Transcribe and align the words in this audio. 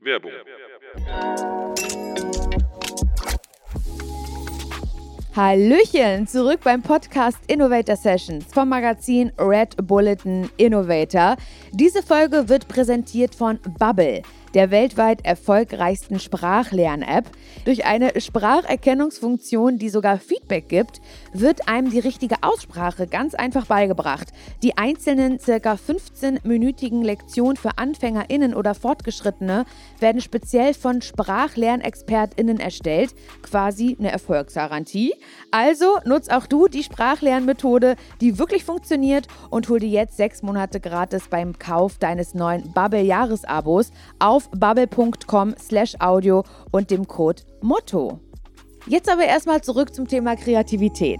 Werbung. 0.00 0.30
Hallöchen, 5.34 6.26
zurück 6.26 6.60
beim 6.64 6.82
Podcast 6.82 7.38
Innovator 7.46 7.96
Sessions 7.96 8.44
vom 8.52 8.68
Magazin 8.68 9.30
Red 9.38 9.76
Bulletin 9.86 10.50
Innovator. 10.56 11.36
Diese 11.72 12.02
Folge 12.02 12.48
wird 12.48 12.66
präsentiert 12.66 13.34
von 13.34 13.60
Bubble 13.78 14.22
der 14.54 14.70
weltweit 14.70 15.24
erfolgreichsten 15.24 16.18
Sprachlern-App. 16.20 17.26
Durch 17.64 17.84
eine 17.84 18.20
Spracherkennungsfunktion, 18.20 19.78
die 19.78 19.88
sogar 19.88 20.18
Feedback 20.18 20.68
gibt, 20.68 21.00
wird 21.32 21.68
einem 21.68 21.90
die 21.90 21.98
richtige 21.98 22.36
Aussprache 22.42 23.06
ganz 23.06 23.34
einfach 23.34 23.66
beigebracht. 23.66 24.28
Die 24.62 24.76
einzelnen 24.76 25.38
ca. 25.38 25.74
15-minütigen 25.74 27.02
Lektionen 27.02 27.56
für 27.56 27.78
AnfängerInnen 27.78 28.54
oder 28.54 28.74
Fortgeschrittene 28.74 29.64
werden 30.00 30.20
speziell 30.20 30.74
von 30.74 31.02
SprachlernexpertInnen 31.02 32.60
erstellt. 32.60 33.14
Quasi 33.42 33.96
eine 33.98 34.10
Erfolgsgarantie. 34.10 35.14
Also 35.50 35.98
nutz 36.04 36.28
auch 36.28 36.46
du 36.46 36.68
die 36.68 36.82
Sprachlernmethode, 36.82 37.96
die 38.20 38.38
wirklich 38.38 38.64
funktioniert 38.64 39.26
und 39.50 39.68
hol 39.68 39.80
dir 39.80 39.88
jetzt 39.88 40.16
sechs 40.16 40.42
Monate 40.42 40.80
gratis 40.80 41.28
beim 41.28 41.58
Kauf 41.58 41.98
deines 41.98 42.34
neuen 42.34 42.72
Bubble-Jahresabos 42.72 43.90
auf 44.18 44.37
auf 44.38 44.48
bubble.com 44.52 45.54
slash 45.58 45.96
audio 45.98 46.44
und 46.70 46.92
dem 46.92 47.08
Code 47.08 47.42
Motto. 47.60 48.20
Jetzt 48.86 49.10
aber 49.10 49.24
erstmal 49.24 49.60
zurück 49.62 49.92
zum 49.92 50.06
Thema 50.06 50.36
Kreativität. 50.36 51.18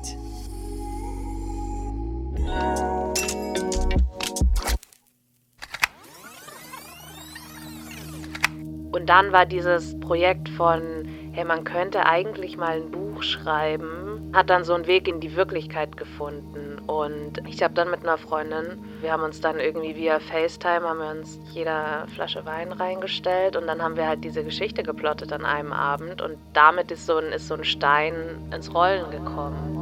Und 8.93 9.07
dann 9.07 9.33
war 9.33 9.47
dieses 9.47 9.99
Projekt 9.99 10.49
von, 10.51 10.98
hey, 11.39 11.45
man 11.45 11.63
könnte 11.63 12.05
eigentlich 12.05 12.57
mal 12.57 12.79
ein 12.79 12.91
Buch 12.91 13.23
schreiben, 13.23 14.33
hat 14.35 14.51
dann 14.51 14.65
so 14.65 14.75
einen 14.75 14.89
Weg 14.89 15.07
in 15.07 15.21
die 15.21 15.37
Wirklichkeit 15.37 15.97
gefunden. 15.97 16.81
Und 16.89 17.39
ich 17.47 17.63
habe 17.63 17.75
dann 17.75 17.93
mit 17.93 18.01
einer 18.03 18.19
Freundin, 18.19 18.77
wir 19.01 19.13
haben 19.13 19.23
uns 19.23 19.41
dann 19.41 19.61
irgendwie 19.61 19.95
via 19.95 20.19
FaceTime, 20.19 20.81
haben 20.81 20.99
wir 20.99 21.11
uns 21.11 21.39
jeder 21.53 22.09
Flasche 22.13 22.45
Wein 22.45 22.73
reingestellt 22.73 23.55
und 23.55 23.69
dann 23.69 23.81
haben 23.81 23.97
wir 23.97 24.09
halt 24.09 24.25
diese 24.25 24.43
Geschichte 24.43 24.83
geplottet 24.83 25.33
an 25.33 25.45
einem 25.45 25.73
Abend 25.73 26.21
und 26.21 26.39
damit 26.55 26.91
ist 26.91 27.07
so 27.07 27.19
ein, 27.19 27.27
ist 27.27 27.47
so 27.47 27.55
ein 27.55 27.63
Stein 27.63 28.17
ins 28.53 28.75
Rollen 28.75 29.09
gekommen. 29.13 29.78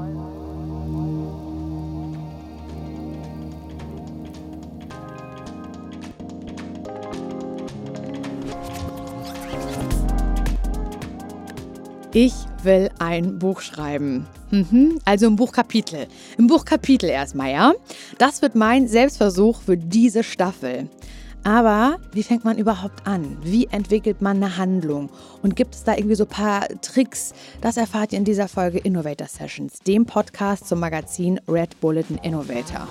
Ich 12.19 12.33
will 12.63 12.89
ein 12.99 13.39
Buch 13.39 13.61
schreiben. 13.61 14.27
Mhm, 14.51 15.01
also 15.05 15.27
ein 15.27 15.37
Buchkapitel. 15.37 16.07
Ein 16.39 16.47
Buchkapitel 16.47 17.11
erstmal, 17.11 17.53
ja? 17.53 17.75
Das 18.17 18.41
wird 18.41 18.55
mein 18.55 18.89
Selbstversuch 18.89 19.61
für 19.61 19.77
diese 19.77 20.25
Staffel. 20.25 20.89
Aber 21.45 21.99
wie 22.13 22.23
fängt 22.23 22.43
man 22.43 22.57
überhaupt 22.57 23.07
an? 23.07 23.37
Wie 23.43 23.67
entwickelt 23.67 24.23
man 24.23 24.39
eine 24.39 24.57
Handlung? 24.57 25.11
Und 25.43 25.57
gibt 25.57 25.75
es 25.75 25.85
da 25.85 25.95
irgendwie 25.95 26.15
so 26.15 26.25
ein 26.25 26.31
paar 26.31 26.67
Tricks? 26.81 27.35
Das 27.61 27.77
erfahrt 27.77 28.15
ihr 28.15 28.19
in 28.19 28.25
dieser 28.25 28.49
Folge 28.49 28.79
Innovator 28.79 29.29
Sessions, 29.29 29.81
dem 29.81 30.07
Podcast 30.07 30.69
zum 30.69 30.81
Magazin 30.81 31.39
Red 31.47 31.79
Bulletin 31.83 32.17
Innovator. 32.23 32.89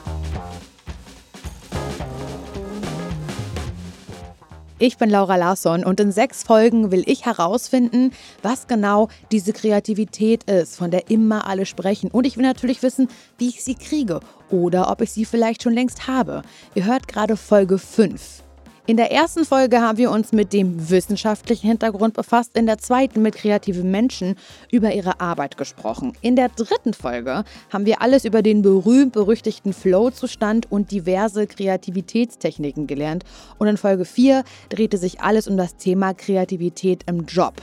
Ich 4.78 4.98
bin 4.98 5.10
Laura 5.10 5.38
Larsson 5.38 5.86
und 5.86 6.02
in 6.02 6.12
sechs 6.12 6.44
Folgen 6.44 6.92
will 6.92 7.04
ich 7.06 7.26
herausfinden, 7.26 8.12
was 8.42 8.68
genau 8.68 9.08
diese 9.32 9.54
Kreativität 9.54 10.44
ist, 10.50 10.76
von 10.76 10.92
der 10.92 11.10
immer 11.10 11.48
alle 11.48 11.66
sprechen. 11.66 12.12
Und 12.12 12.28
ich 12.28 12.36
will 12.36 12.44
natürlich 12.44 12.84
wissen, 12.84 13.08
wie 13.38 13.48
ich 13.48 13.64
sie 13.64 13.76
kriege 13.76 14.20
oder 14.50 14.92
ob 14.92 15.00
ich 15.00 15.14
sie 15.14 15.24
vielleicht 15.24 15.64
schon 15.64 15.74
längst 15.74 16.08
habe. 16.08 16.42
Ihr 16.74 16.84
hört 16.84 17.08
gerade 17.08 17.38
Folge 17.38 17.78
5. 17.78 18.45
In 18.88 18.98
der 18.98 19.12
ersten 19.12 19.46
Folge 19.46 19.82
haben 19.82 19.98
wir 19.98 20.12
uns 20.12 20.32
mit 20.32 20.54
dem 20.54 20.92
wissenschaftlichen 20.92 21.68
Hintergrund 21.68 22.14
befasst, 22.14 22.56
in 22.56 22.68
der 22.68 22.78
zweiten 22.78 23.24
mit 23.24 23.34
kreativen 23.34 23.90
Menschen 23.90 24.36
über 24.72 24.94
ihre 24.94 25.20
Arbeit 25.20 25.58
gesprochen. 25.58 26.14
In 26.22 26.36
der 26.36 26.50
dritten 26.50 26.94
Folge 26.94 27.46
haben 27.74 27.88
wir 27.88 28.04
alles 28.04 28.26
über 28.26 28.44
den 28.44 28.62
berühmt-berüchtigten 28.62 29.74
Flow-Zustand 29.74 30.72
und 30.72 30.92
diverse 30.92 31.48
Kreativitätstechniken 31.48 32.86
gelernt. 32.86 33.24
Und 33.58 33.70
in 33.70 33.78
Folge 33.78 34.06
4 34.06 34.44
drehte 34.70 35.00
sich 35.00 35.20
alles 35.20 35.48
um 35.48 35.58
das 35.58 35.78
Thema 35.78 36.14
Kreativität 36.14 37.06
im 37.08 37.26
Job. 37.26 37.56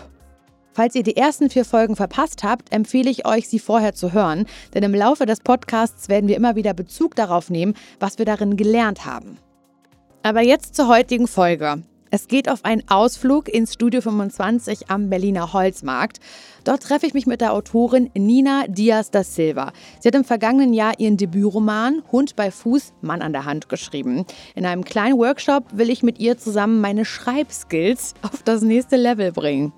Falls 0.72 0.96
ihr 0.96 1.04
die 1.04 1.16
ersten 1.16 1.50
vier 1.50 1.64
Folgen 1.64 1.94
verpasst 1.94 2.42
habt, 2.42 2.72
empfehle 2.72 3.10
ich 3.10 3.28
euch, 3.28 3.48
sie 3.48 3.60
vorher 3.60 3.94
zu 3.94 4.12
hören, 4.12 4.46
denn 4.74 4.82
im 4.82 4.94
Laufe 4.94 5.24
des 5.24 5.38
Podcasts 5.38 6.08
werden 6.08 6.26
wir 6.26 6.36
immer 6.36 6.56
wieder 6.56 6.74
Bezug 6.74 7.14
darauf 7.14 7.48
nehmen, 7.48 7.74
was 8.00 8.18
wir 8.18 8.24
darin 8.24 8.56
gelernt 8.56 9.04
haben. 9.04 9.38
Aber 10.24 10.40
jetzt 10.40 10.76
zur 10.76 10.86
heutigen 10.86 11.26
Folge. 11.26 11.82
Es 12.12 12.28
geht 12.28 12.48
auf 12.48 12.64
einen 12.64 12.88
Ausflug 12.88 13.48
ins 13.48 13.72
Studio 13.72 14.00
25 14.00 14.88
am 14.88 15.10
Berliner 15.10 15.52
Holzmarkt. 15.52 16.20
Dort 16.62 16.84
treffe 16.84 17.06
ich 17.06 17.14
mich 17.14 17.26
mit 17.26 17.40
der 17.40 17.52
Autorin 17.52 18.08
Nina 18.14 18.66
Diaz 18.68 19.10
da 19.10 19.24
Silva. 19.24 19.72
Sie 19.98 20.06
hat 20.06 20.14
im 20.14 20.22
vergangenen 20.22 20.74
Jahr 20.74 20.92
ihren 20.98 21.16
Debütroman 21.16 22.04
Hund 22.12 22.36
bei 22.36 22.52
Fuß, 22.52 22.92
Mann 23.00 23.20
an 23.20 23.32
der 23.32 23.46
Hand 23.46 23.68
geschrieben. 23.68 24.24
In 24.54 24.64
einem 24.64 24.84
kleinen 24.84 25.18
Workshop 25.18 25.64
will 25.72 25.90
ich 25.90 26.04
mit 26.04 26.20
ihr 26.20 26.38
zusammen 26.38 26.80
meine 26.80 27.04
Schreibskills 27.04 28.14
auf 28.22 28.44
das 28.44 28.62
nächste 28.62 28.96
Level 28.96 29.32
bringen. 29.32 29.72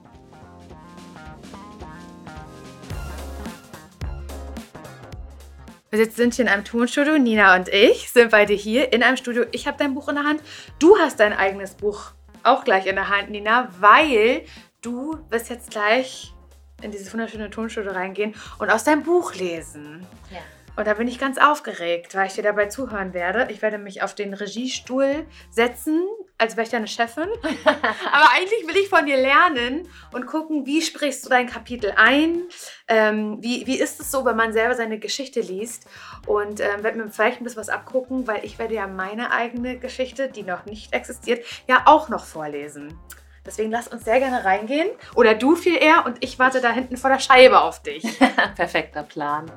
Wir 5.96 6.10
sind 6.10 6.34
hier 6.34 6.44
in 6.44 6.50
einem 6.50 6.64
Tonstudio. 6.64 7.18
Nina 7.18 7.54
und 7.54 7.68
ich 7.68 8.10
sind 8.10 8.32
beide 8.32 8.52
hier 8.52 8.92
in 8.92 9.04
einem 9.04 9.16
Studio. 9.16 9.44
Ich 9.52 9.68
habe 9.68 9.76
dein 9.78 9.94
Buch 9.94 10.08
in 10.08 10.16
der 10.16 10.24
Hand. 10.24 10.40
Du 10.80 10.98
hast 10.98 11.20
dein 11.20 11.32
eigenes 11.32 11.74
Buch 11.74 12.10
auch 12.42 12.64
gleich 12.64 12.86
in 12.86 12.96
der 12.96 13.10
Hand, 13.10 13.30
Nina, 13.30 13.68
weil 13.78 14.42
du 14.82 15.20
wirst 15.30 15.50
jetzt 15.50 15.70
gleich 15.70 16.34
in 16.82 16.90
dieses 16.90 17.12
wunderschöne 17.12 17.48
Tonstudio 17.48 17.92
reingehen 17.92 18.34
und 18.58 18.70
aus 18.70 18.82
deinem 18.82 19.04
Buch 19.04 19.36
lesen. 19.36 20.04
Ja. 20.32 20.40
Und 20.74 20.88
da 20.88 20.94
bin 20.94 21.06
ich 21.06 21.20
ganz 21.20 21.38
aufgeregt, 21.38 22.16
weil 22.16 22.26
ich 22.26 22.34
dir 22.34 22.42
dabei 22.42 22.66
zuhören 22.66 23.14
werde. 23.14 23.46
Ich 23.52 23.62
werde 23.62 23.78
mich 23.78 24.02
auf 24.02 24.16
den 24.16 24.34
Regiestuhl 24.34 25.24
setzen, 25.50 26.02
als 26.38 26.56
wäre 26.56 26.64
ich 26.64 26.70
deine 26.70 26.88
Chefin. 26.88 27.28
Aber 27.64 28.30
eigentlich 28.32 28.66
will 28.66 28.76
ich 28.76 28.88
von 28.88 29.06
dir 29.06 29.16
lernen 29.16 29.88
und 30.12 30.26
gucken, 30.26 30.66
wie 30.66 30.82
sprichst 30.82 31.24
du 31.24 31.28
dein 31.28 31.46
Kapitel 31.46 31.92
ein? 31.96 32.42
Ähm, 32.88 33.38
wie, 33.40 33.66
wie 33.66 33.78
ist 33.78 34.00
es 34.00 34.10
so, 34.10 34.24
wenn 34.24 34.36
man 34.36 34.52
selber 34.52 34.74
seine 34.74 34.98
Geschichte 34.98 35.40
liest? 35.40 35.86
Und 36.26 36.60
ähm, 36.60 36.82
werde 36.82 36.98
mir 36.98 37.08
vielleicht 37.08 37.40
ein 37.40 37.44
bisschen 37.44 37.60
was 37.60 37.68
abgucken, 37.68 38.26
weil 38.26 38.44
ich 38.44 38.58
werde 38.58 38.74
ja 38.74 38.86
meine 38.86 39.32
eigene 39.32 39.78
Geschichte, 39.78 40.28
die 40.28 40.42
noch 40.42 40.66
nicht 40.66 40.92
existiert, 40.92 41.44
ja 41.68 41.82
auch 41.86 42.08
noch 42.08 42.24
vorlesen. 42.24 42.98
Deswegen 43.46 43.70
lass 43.70 43.88
uns 43.88 44.04
sehr 44.04 44.20
gerne 44.20 44.44
reingehen. 44.44 44.88
Oder 45.14 45.34
du 45.34 45.54
viel 45.54 45.76
eher 45.76 46.06
und 46.06 46.16
ich 46.24 46.38
warte 46.38 46.60
da 46.60 46.70
hinten 46.70 46.96
vor 46.96 47.10
der 47.10 47.18
Scheibe 47.18 47.60
auf 47.60 47.82
dich. 47.82 48.02
Perfekter 48.56 49.02
Plan. 49.02 49.50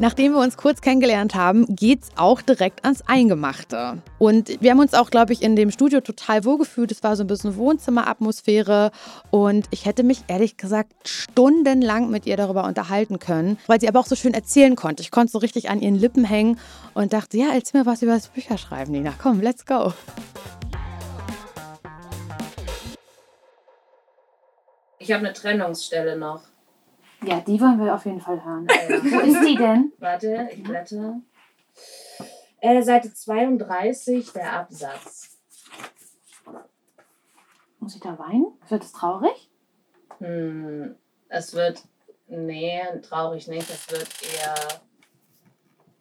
Nachdem 0.00 0.34
wir 0.34 0.40
uns 0.40 0.56
kurz 0.56 0.80
kennengelernt 0.80 1.34
haben, 1.34 1.66
geht's 1.74 2.10
auch 2.14 2.40
direkt 2.40 2.84
ans 2.84 3.02
Eingemachte. 3.08 4.00
Und 4.18 4.60
wir 4.60 4.70
haben 4.70 4.78
uns 4.78 4.94
auch, 4.94 5.10
glaube 5.10 5.32
ich, 5.32 5.42
in 5.42 5.56
dem 5.56 5.72
Studio 5.72 6.00
total 6.00 6.44
wohlgefühlt. 6.44 6.92
Es 6.92 7.02
war 7.02 7.16
so 7.16 7.24
ein 7.24 7.26
bisschen 7.26 7.56
Wohnzimmeratmosphäre 7.56 8.92
und 9.32 9.66
ich 9.72 9.86
hätte 9.86 10.04
mich 10.04 10.22
ehrlich 10.28 10.56
gesagt 10.56 10.92
stundenlang 11.08 12.10
mit 12.10 12.26
ihr 12.26 12.36
darüber 12.36 12.62
unterhalten 12.64 13.18
können, 13.18 13.58
weil 13.66 13.80
sie 13.80 13.88
aber 13.88 13.98
auch 13.98 14.06
so 14.06 14.14
schön 14.14 14.34
erzählen 14.34 14.76
konnte. 14.76 15.02
Ich 15.02 15.10
konnte 15.10 15.32
so 15.32 15.38
richtig 15.38 15.68
an 15.68 15.80
ihren 15.80 15.96
Lippen 15.96 16.24
hängen 16.24 16.60
und 16.94 17.12
dachte, 17.12 17.36
ja, 17.36 17.46
erzähl 17.52 17.80
mir 17.80 17.86
was 17.86 18.00
über 18.00 18.12
das 18.12 18.28
Bücherschreiben, 18.28 18.92
Nina. 18.92 19.14
Komm, 19.20 19.40
let's 19.40 19.66
go. 19.66 19.92
Ich 25.00 25.10
habe 25.10 25.24
eine 25.24 25.32
Trennungsstelle 25.32 26.16
noch. 26.16 26.42
Ja, 27.28 27.40
die 27.40 27.60
wollen 27.60 27.78
wir 27.78 27.94
auf 27.94 28.06
jeden 28.06 28.22
Fall 28.22 28.42
hören. 28.42 28.66
Wo 28.68 29.20
ist 29.20 29.46
die 29.46 29.54
denn? 29.54 29.92
Warte, 29.98 30.48
ich 30.50 30.62
blätter. 30.62 31.20
Äh, 32.58 32.80
Seite 32.80 33.12
32, 33.12 34.32
der 34.32 34.60
Absatz. 34.60 35.36
Muss 37.80 37.94
ich 37.94 38.00
da 38.00 38.18
weinen? 38.18 38.46
Wird 38.70 38.82
es 38.82 38.92
traurig? 38.92 39.50
Hm, 40.20 40.96
es 41.28 41.52
wird. 41.52 41.82
Nee, 42.28 42.80
traurig 43.02 43.46
nicht. 43.46 43.68
Es 43.68 43.90
wird 43.90 44.08
eher. 44.34 44.54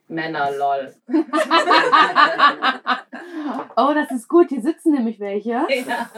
Männer-Lol. 0.07 0.95
oh, 3.75 3.93
das 3.93 4.11
ist 4.11 4.29
gut. 4.29 4.47
Hier 4.47 4.61
sitzen 4.61 4.93
nämlich 4.93 5.19
welche. 5.19 5.67
Ja. 5.85 6.09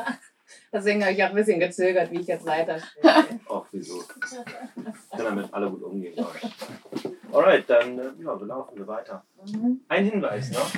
Deswegen 0.71 1.03
habe 1.03 1.13
ich 1.13 1.23
auch 1.23 1.29
ein 1.29 1.35
bisschen 1.35 1.59
gezögert, 1.59 2.11
wie 2.11 2.19
ich 2.19 2.27
jetzt 2.27 2.45
weiterspreche. 2.45 3.39
Ach, 3.49 3.65
wieso? 3.71 4.01
Ich 4.01 5.17
kann 5.17 5.25
damit 5.25 5.53
alle 5.53 5.69
gut 5.69 5.83
umgehen, 5.83 6.13
glaube 6.13 6.35
ich. 6.41 7.09
Alright, 7.33 7.69
dann 7.69 7.97
äh, 7.97 8.11
ja, 8.19 8.39
wir 8.39 8.45
laufen 8.45 8.77
wir 8.77 8.87
weiter. 8.87 9.23
Mhm. 9.45 9.81
Ein 9.87 10.05
Hinweis 10.05 10.51
noch. 10.51 10.71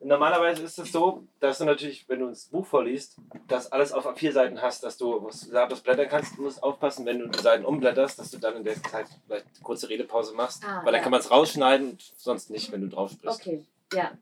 Normalerweise 0.00 0.62
ist 0.62 0.78
es 0.78 0.92
so, 0.92 1.26
dass 1.40 1.58
du 1.58 1.64
natürlich, 1.64 2.06
wenn 2.08 2.20
du 2.20 2.28
ein 2.28 2.36
Buch 2.50 2.66
vorliest, 2.66 3.16
das 3.48 3.72
alles 3.72 3.92
auf 3.92 4.06
vier 4.16 4.32
Seiten 4.32 4.60
hast, 4.60 4.84
dass 4.84 4.98
du 4.98 5.30
das 5.50 5.80
blättern 5.80 6.08
kannst. 6.08 6.36
Du 6.36 6.42
musst 6.42 6.62
aufpassen, 6.62 7.06
wenn 7.06 7.18
du 7.18 7.28
die 7.28 7.38
Seiten 7.38 7.64
umblätterst, 7.64 8.18
dass 8.18 8.30
du 8.30 8.38
dann 8.38 8.56
in 8.56 8.64
der 8.64 8.82
Zeit 8.82 9.06
vielleicht 9.26 9.46
eine 9.46 9.62
kurze 9.62 9.88
Redepause 9.88 10.34
machst. 10.34 10.62
Ah, 10.64 10.82
weil 10.84 10.92
dann 10.92 10.96
ja. 10.96 11.00
kann 11.00 11.10
man 11.10 11.20
es 11.20 11.30
rausschneiden, 11.30 11.98
sonst 12.16 12.50
nicht, 12.50 12.70
wenn 12.70 12.82
du 12.82 12.88
drauf 12.88 13.12
sprichst. 13.12 13.40
Okay, 13.40 13.64
ja. 13.94 14.12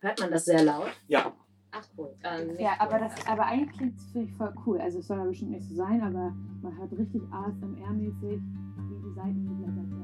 Hört 0.00 0.20
man 0.20 0.32
das 0.32 0.44
sehr 0.44 0.62
laut? 0.64 0.88
Ja. 1.06 1.32
Ach 1.74 1.86
cool. 1.96 2.14
Ähm, 2.22 2.50
ja, 2.58 2.72
aber, 2.78 2.98
das, 2.98 3.12
aber 3.26 3.46
eigentlich 3.46 3.78
klingt 3.78 3.96
es 3.96 4.36
voll 4.36 4.52
cool. 4.66 4.78
Also 4.78 4.98
es 4.98 5.06
soll 5.06 5.16
ja 5.16 5.24
bestimmt 5.24 5.52
nicht 5.52 5.66
so 5.66 5.74
sein, 5.74 6.02
aber 6.02 6.34
man 6.60 6.76
hört 6.76 6.92
richtig 6.92 7.22
ASMR-mäßig, 7.30 8.42
wie 8.42 9.00
die 9.02 9.14
Seiten 9.14 9.48
geblättert 9.48 9.90
werden. 9.90 10.02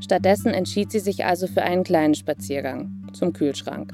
Stattdessen 0.00 0.54
entschied 0.54 0.90
sie 0.90 0.98
sich 0.98 1.26
also 1.26 1.46
für 1.46 1.62
einen 1.62 1.84
kleinen 1.84 2.14
Spaziergang 2.14 3.06
zum 3.12 3.34
Kühlschrank. 3.34 3.92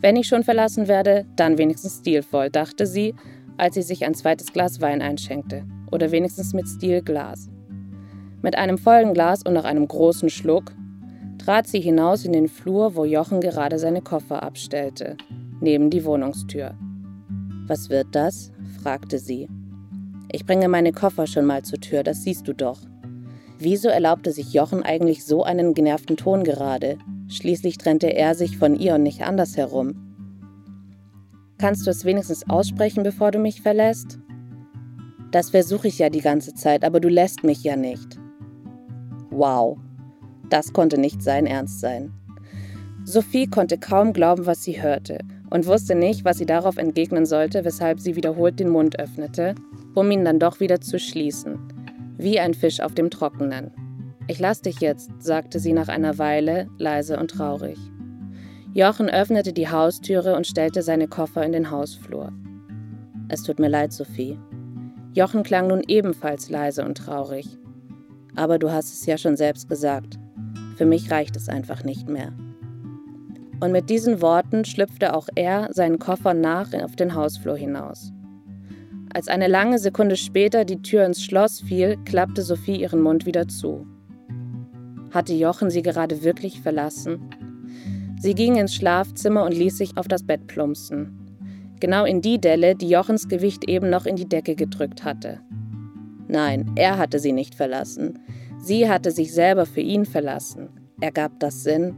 Wenn 0.00 0.14
ich 0.14 0.28
schon 0.28 0.44
verlassen 0.44 0.86
werde, 0.86 1.26
dann 1.34 1.58
wenigstens 1.58 1.98
stilvoll, 1.98 2.50
dachte 2.50 2.86
sie, 2.86 3.16
als 3.56 3.74
sie 3.74 3.82
sich 3.82 4.04
ein 4.04 4.14
zweites 4.14 4.52
Glas 4.52 4.80
Wein 4.80 5.02
einschenkte. 5.02 5.64
Oder 5.90 6.12
wenigstens 6.12 6.54
mit 6.54 6.68
Stilglas. 6.68 7.50
Mit 8.42 8.56
einem 8.56 8.78
vollen 8.78 9.12
Glas 9.12 9.42
und 9.42 9.54
noch 9.54 9.64
einem 9.64 9.88
großen 9.88 10.28
Schluck 10.28 10.72
trat 11.44 11.66
sie 11.66 11.80
hinaus 11.80 12.24
in 12.24 12.32
den 12.32 12.48
Flur, 12.48 12.96
wo 12.96 13.04
Jochen 13.04 13.42
gerade 13.42 13.78
seine 13.78 14.00
Koffer 14.00 14.42
abstellte, 14.42 15.18
neben 15.60 15.90
die 15.90 16.06
Wohnungstür. 16.06 16.74
Was 17.66 17.90
wird 17.90 18.06
das? 18.12 18.50
fragte 18.82 19.18
sie. 19.18 19.48
Ich 20.32 20.46
bringe 20.46 20.68
meine 20.68 20.92
Koffer 20.92 21.26
schon 21.26 21.44
mal 21.44 21.62
zur 21.62 21.80
Tür, 21.80 22.02
das 22.02 22.22
siehst 22.22 22.48
du 22.48 22.54
doch. 22.54 22.80
Wieso 23.58 23.88
erlaubte 23.88 24.32
sich 24.32 24.54
Jochen 24.54 24.82
eigentlich 24.82 25.26
so 25.26 25.42
einen 25.42 25.74
genervten 25.74 26.16
Ton 26.16 26.44
gerade? 26.44 26.96
Schließlich 27.28 27.76
trennte 27.76 28.14
er 28.14 28.34
sich 28.34 28.56
von 28.56 28.74
ihr 28.74 28.94
und 28.94 29.02
nicht 29.02 29.22
andersherum. 29.22 29.94
Kannst 31.58 31.86
du 31.86 31.90
es 31.90 32.06
wenigstens 32.06 32.48
aussprechen, 32.48 33.02
bevor 33.02 33.30
du 33.30 33.38
mich 33.38 33.60
verlässt? 33.60 34.18
Das 35.30 35.50
versuche 35.50 35.88
ich 35.88 35.98
ja 35.98 36.08
die 36.08 36.22
ganze 36.22 36.54
Zeit, 36.54 36.84
aber 36.84 37.00
du 37.00 37.08
lässt 37.08 37.44
mich 37.44 37.62
ja 37.62 37.76
nicht. 37.76 38.18
Wow, 39.30 39.78
das 40.50 40.72
konnte 40.72 40.98
nicht 40.98 41.22
sein 41.22 41.46
Ernst 41.46 41.80
sein. 41.80 42.12
Sophie 43.04 43.46
konnte 43.46 43.78
kaum 43.78 44.12
glauben, 44.12 44.46
was 44.46 44.62
sie 44.62 44.82
hörte 44.82 45.18
und 45.50 45.66
wusste 45.66 45.94
nicht, 45.94 46.24
was 46.24 46.38
sie 46.38 46.46
darauf 46.46 46.78
entgegnen 46.78 47.26
sollte, 47.26 47.64
weshalb 47.64 48.00
sie 48.00 48.16
wiederholt 48.16 48.58
den 48.58 48.70
Mund 48.70 48.98
öffnete, 48.98 49.54
um 49.94 50.10
ihn 50.10 50.24
dann 50.24 50.38
doch 50.38 50.58
wieder 50.58 50.80
zu 50.80 50.98
schließen, 50.98 51.58
wie 52.16 52.40
ein 52.40 52.54
Fisch 52.54 52.80
auf 52.80 52.94
dem 52.94 53.10
Trockenen. 53.10 53.70
Ich 54.26 54.40
lass 54.40 54.62
dich 54.62 54.80
jetzt, 54.80 55.10
sagte 55.18 55.58
sie 55.58 55.74
nach 55.74 55.88
einer 55.88 56.18
Weile, 56.18 56.66
leise 56.78 57.18
und 57.18 57.30
traurig. 57.30 57.78
Jochen 58.72 59.08
öffnete 59.08 59.52
die 59.52 59.68
Haustüre 59.68 60.34
und 60.34 60.46
stellte 60.46 60.82
seine 60.82 61.06
Koffer 61.06 61.44
in 61.44 61.52
den 61.52 61.70
Hausflur. 61.70 62.32
Es 63.28 63.42
tut 63.42 63.60
mir 63.60 63.68
leid, 63.68 63.92
Sophie. 63.92 64.38
Jochen 65.12 65.42
klang 65.44 65.68
nun 65.68 65.82
ebenfalls 65.86 66.50
leise 66.50 66.84
und 66.84 66.96
traurig. 66.96 67.58
Aber 68.34 68.58
du 68.58 68.72
hast 68.72 68.92
es 68.92 69.06
ja 69.06 69.16
schon 69.16 69.36
selbst 69.36 69.68
gesagt. 69.68 70.18
Für 70.76 70.86
mich 70.86 71.10
reicht 71.10 71.36
es 71.36 71.48
einfach 71.48 71.84
nicht 71.84 72.08
mehr. 72.08 72.32
Und 73.60 73.72
mit 73.72 73.88
diesen 73.88 74.20
Worten 74.20 74.64
schlüpfte 74.64 75.14
auch 75.14 75.28
er 75.34 75.68
seinen 75.72 75.98
Koffer 75.98 76.34
nach 76.34 76.72
auf 76.74 76.96
den 76.96 77.14
Hausflur 77.14 77.56
hinaus. 77.56 78.12
Als 79.12 79.28
eine 79.28 79.46
lange 79.46 79.78
Sekunde 79.78 80.16
später 80.16 80.64
die 80.64 80.82
Tür 80.82 81.06
ins 81.06 81.22
Schloss 81.22 81.60
fiel, 81.60 81.96
klappte 82.04 82.42
Sophie 82.42 82.80
ihren 82.80 83.00
Mund 83.00 83.26
wieder 83.26 83.46
zu. 83.46 83.86
Hatte 85.12 85.32
Jochen 85.32 85.70
sie 85.70 85.82
gerade 85.82 86.24
wirklich 86.24 86.60
verlassen? 86.60 87.20
Sie 88.18 88.34
ging 88.34 88.56
ins 88.56 88.74
Schlafzimmer 88.74 89.44
und 89.44 89.52
ließ 89.52 89.78
sich 89.78 89.96
auf 89.96 90.08
das 90.08 90.24
Bett 90.24 90.48
plumpsen. 90.48 91.24
Genau 91.78 92.04
in 92.04 92.22
die 92.22 92.40
Delle, 92.40 92.74
die 92.74 92.88
Jochens 92.88 93.28
Gewicht 93.28 93.68
eben 93.68 93.90
noch 93.90 94.06
in 94.06 94.16
die 94.16 94.28
Decke 94.28 94.56
gedrückt 94.56 95.04
hatte. 95.04 95.40
Nein, 96.26 96.72
er 96.74 96.98
hatte 96.98 97.18
sie 97.18 97.32
nicht 97.32 97.54
verlassen. 97.54 98.18
Sie 98.64 98.88
hatte 98.88 99.10
sich 99.10 99.34
selber 99.34 99.66
für 99.66 99.82
ihn 99.82 100.06
verlassen. 100.06 100.70
Ergab 100.98 101.38
das 101.38 101.64
Sinn? 101.64 101.96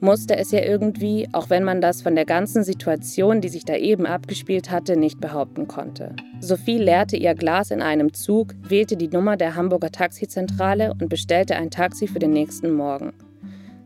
Musste 0.00 0.36
es 0.36 0.50
ja 0.50 0.58
irgendwie, 0.58 1.28
auch 1.30 1.50
wenn 1.50 1.62
man 1.62 1.80
das 1.80 2.02
von 2.02 2.16
der 2.16 2.24
ganzen 2.24 2.64
Situation, 2.64 3.40
die 3.40 3.48
sich 3.48 3.64
da 3.64 3.76
eben 3.76 4.04
abgespielt 4.04 4.72
hatte, 4.72 4.96
nicht 4.96 5.20
behaupten 5.20 5.68
konnte. 5.68 6.16
Sophie 6.40 6.78
leerte 6.78 7.16
ihr 7.16 7.36
Glas 7.36 7.70
in 7.70 7.80
einem 7.80 8.12
Zug, 8.12 8.56
wählte 8.68 8.96
die 8.96 9.06
Nummer 9.06 9.36
der 9.36 9.54
Hamburger 9.54 9.92
Taxizentrale 9.92 10.90
und 11.00 11.08
bestellte 11.08 11.54
ein 11.54 11.70
Taxi 11.70 12.08
für 12.08 12.18
den 12.18 12.32
nächsten 12.32 12.72
Morgen. 12.72 13.12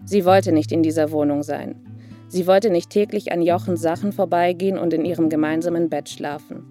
Sie 0.06 0.24
wollte 0.24 0.52
nicht 0.52 0.72
in 0.72 0.82
dieser 0.82 1.10
Wohnung 1.10 1.42
sein. 1.42 1.74
Sie 2.28 2.46
wollte 2.46 2.70
nicht 2.70 2.88
täglich 2.88 3.32
an 3.32 3.42
Jochens 3.42 3.82
Sachen 3.82 4.12
vorbeigehen 4.12 4.78
und 4.78 4.94
in 4.94 5.04
ihrem 5.04 5.28
gemeinsamen 5.28 5.90
Bett 5.90 6.08
schlafen. 6.08 6.68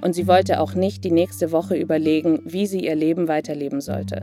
Und 0.00 0.14
sie 0.14 0.26
wollte 0.26 0.60
auch 0.60 0.72
nicht 0.72 1.04
die 1.04 1.10
nächste 1.10 1.52
Woche 1.52 1.76
überlegen, 1.76 2.40
wie 2.46 2.66
sie 2.66 2.86
ihr 2.86 2.94
Leben 2.94 3.28
weiterleben 3.28 3.82
sollte. 3.82 4.22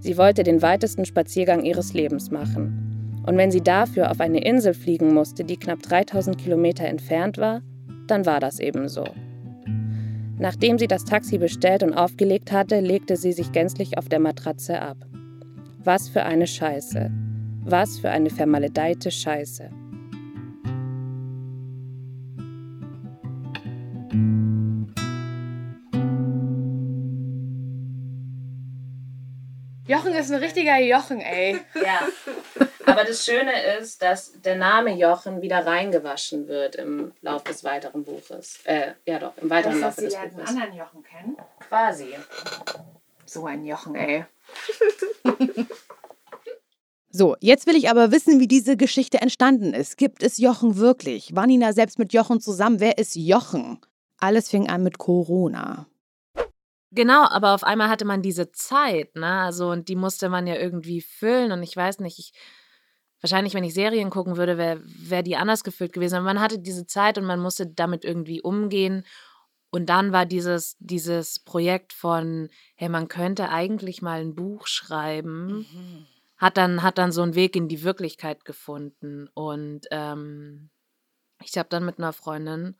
Sie 0.00 0.16
wollte 0.16 0.42
den 0.42 0.62
weitesten 0.62 1.04
Spaziergang 1.04 1.64
ihres 1.64 1.92
Lebens 1.92 2.30
machen. 2.30 3.22
Und 3.26 3.36
wenn 3.36 3.50
sie 3.50 3.60
dafür 3.60 4.10
auf 4.10 4.20
eine 4.20 4.42
Insel 4.42 4.74
fliegen 4.74 5.12
musste, 5.12 5.44
die 5.44 5.56
knapp 5.56 5.82
3000 5.82 6.38
Kilometer 6.38 6.84
entfernt 6.84 7.36
war, 7.38 7.62
dann 8.06 8.24
war 8.24 8.40
das 8.40 8.58
eben 8.58 8.88
so. 8.88 9.04
Nachdem 10.38 10.78
sie 10.78 10.86
das 10.86 11.04
Taxi 11.04 11.36
bestellt 11.36 11.82
und 11.82 11.94
aufgelegt 11.94 12.52
hatte, 12.52 12.80
legte 12.80 13.16
sie 13.16 13.32
sich 13.32 13.52
gänzlich 13.52 13.98
auf 13.98 14.08
der 14.08 14.20
Matratze 14.20 14.80
ab. 14.80 14.96
Was 15.82 16.08
für 16.08 16.22
eine 16.22 16.46
Scheiße. 16.46 17.10
Was 17.64 17.98
für 17.98 18.10
eine 18.10 18.30
vermaledeite 18.30 19.10
Scheiße. 19.10 19.68
Jochen 29.98 30.14
ist 30.14 30.30
ein 30.30 30.38
richtiger 30.38 30.78
Jochen, 30.78 31.20
ey. 31.20 31.58
Ja. 31.74 32.00
Aber 32.86 33.04
das 33.04 33.24
Schöne 33.24 33.52
ist, 33.78 34.00
dass 34.00 34.32
der 34.40 34.56
Name 34.56 34.94
Jochen 34.94 35.42
wieder 35.42 35.66
reingewaschen 35.66 36.46
wird 36.46 36.76
im 36.76 37.12
Lauf 37.20 37.42
des 37.44 37.64
weiteren 37.64 38.04
Buches. 38.04 38.60
Äh, 38.64 38.92
ja 39.06 39.18
doch, 39.18 39.36
im 39.38 39.50
weiteren 39.50 39.80
Lauf 39.80 39.96
des 39.96 40.14
Buches. 40.14 40.30
Sie 40.34 40.40
einen 40.40 40.46
anderen 40.46 40.74
Jochen 40.74 41.02
kennen? 41.02 41.36
Quasi. 41.68 42.14
So 43.26 43.46
ein 43.46 43.64
Jochen, 43.64 43.94
ey. 43.94 44.24
So, 47.10 47.36
jetzt 47.40 47.66
will 47.66 47.74
ich 47.74 47.88
aber 47.88 48.12
wissen, 48.12 48.38
wie 48.38 48.46
diese 48.46 48.76
Geschichte 48.76 49.22
entstanden 49.22 49.72
ist. 49.72 49.96
Gibt 49.96 50.22
es 50.22 50.36
Jochen 50.36 50.76
wirklich? 50.76 51.34
War 51.34 51.46
Nina 51.46 51.72
selbst 51.72 51.98
mit 51.98 52.12
Jochen 52.12 52.38
zusammen? 52.38 52.80
Wer 52.80 52.98
ist 52.98 53.16
Jochen? 53.16 53.80
Alles 54.18 54.50
fing 54.50 54.68
an 54.68 54.82
mit 54.82 54.98
Corona. 54.98 55.86
Genau, 56.90 57.24
aber 57.28 57.54
auf 57.54 57.64
einmal 57.64 57.88
hatte 57.88 58.06
man 58.06 58.22
diese 58.22 58.50
Zeit, 58.52 59.14
ne? 59.14 59.40
Also, 59.40 59.70
und 59.70 59.88
die 59.88 59.96
musste 59.96 60.28
man 60.28 60.46
ja 60.46 60.56
irgendwie 60.56 61.02
füllen. 61.02 61.52
Und 61.52 61.62
ich 61.62 61.76
weiß 61.76 61.98
nicht, 62.00 62.18
ich, 62.18 62.32
wahrscheinlich, 63.20 63.54
wenn 63.54 63.64
ich 63.64 63.74
Serien 63.74 64.10
gucken 64.10 64.36
würde, 64.36 64.56
wäre 64.56 64.80
wär 64.84 65.22
die 65.22 65.36
anders 65.36 65.64
gefüllt 65.64 65.92
gewesen. 65.92 66.16
Aber 66.16 66.24
man 66.24 66.40
hatte 66.40 66.58
diese 66.58 66.86
Zeit 66.86 67.18
und 67.18 67.24
man 67.24 67.40
musste 67.40 67.66
damit 67.66 68.04
irgendwie 68.04 68.40
umgehen. 68.40 69.04
Und 69.70 69.90
dann 69.90 70.12
war 70.12 70.24
dieses, 70.24 70.76
dieses 70.78 71.40
Projekt 71.40 71.92
von, 71.92 72.48
hey, 72.74 72.88
man 72.88 73.08
könnte 73.08 73.50
eigentlich 73.50 74.00
mal 74.00 74.20
ein 74.20 74.34
Buch 74.34 74.66
schreiben, 74.66 75.58
mhm. 75.58 76.06
hat, 76.38 76.56
dann, 76.56 76.82
hat 76.82 76.96
dann 76.96 77.12
so 77.12 77.20
einen 77.20 77.34
Weg 77.34 77.54
in 77.54 77.68
die 77.68 77.82
Wirklichkeit 77.82 78.46
gefunden. 78.46 79.28
Und 79.34 79.82
ähm, 79.90 80.70
ich 81.44 81.58
habe 81.58 81.68
dann 81.68 81.84
mit 81.84 81.98
einer 81.98 82.14
Freundin, 82.14 82.76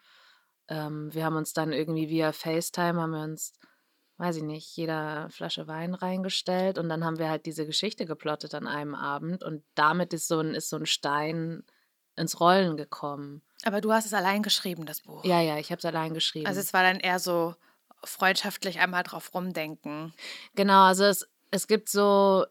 ähm, 0.68 1.12
wir 1.12 1.26
haben 1.26 1.36
uns 1.36 1.52
dann 1.52 1.72
irgendwie 1.72 2.08
via 2.08 2.32
FaceTime, 2.32 3.02
haben 3.02 3.10
wir 3.10 3.22
uns 3.22 3.52
weiß 4.18 4.36
ich 4.36 4.42
nicht, 4.42 4.76
jeder 4.76 5.30
Flasche 5.30 5.66
Wein 5.68 5.94
reingestellt 5.94 6.76
und 6.76 6.88
dann 6.88 7.04
haben 7.04 7.18
wir 7.18 7.30
halt 7.30 7.46
diese 7.46 7.66
Geschichte 7.66 8.04
geplottet 8.04 8.54
an 8.54 8.66
einem 8.66 8.94
Abend 8.94 9.42
und 9.44 9.62
damit 9.74 10.12
ist 10.12 10.28
so 10.28 10.40
ein, 10.40 10.54
ist 10.54 10.68
so 10.68 10.76
ein 10.76 10.86
Stein 10.86 11.62
ins 12.16 12.40
Rollen 12.40 12.76
gekommen. 12.76 13.42
Aber 13.64 13.80
du 13.80 13.92
hast 13.92 14.06
es 14.06 14.14
allein 14.14 14.42
geschrieben, 14.42 14.86
das 14.86 15.02
Buch. 15.02 15.24
Ja, 15.24 15.40
ja, 15.40 15.56
ich 15.58 15.70
habe 15.70 15.78
es 15.78 15.84
allein 15.84 16.14
geschrieben. 16.14 16.46
Also 16.46 16.60
es 16.60 16.72
war 16.72 16.82
dann 16.82 16.98
eher 16.98 17.20
so 17.20 17.54
freundschaftlich 18.04 18.80
einmal 18.80 19.04
drauf 19.04 19.32
rumdenken. 19.34 20.12
Genau, 20.54 20.82
also 20.82 21.04
es, 21.04 21.28
es 21.50 21.66
gibt 21.68 21.88
so 21.88 22.44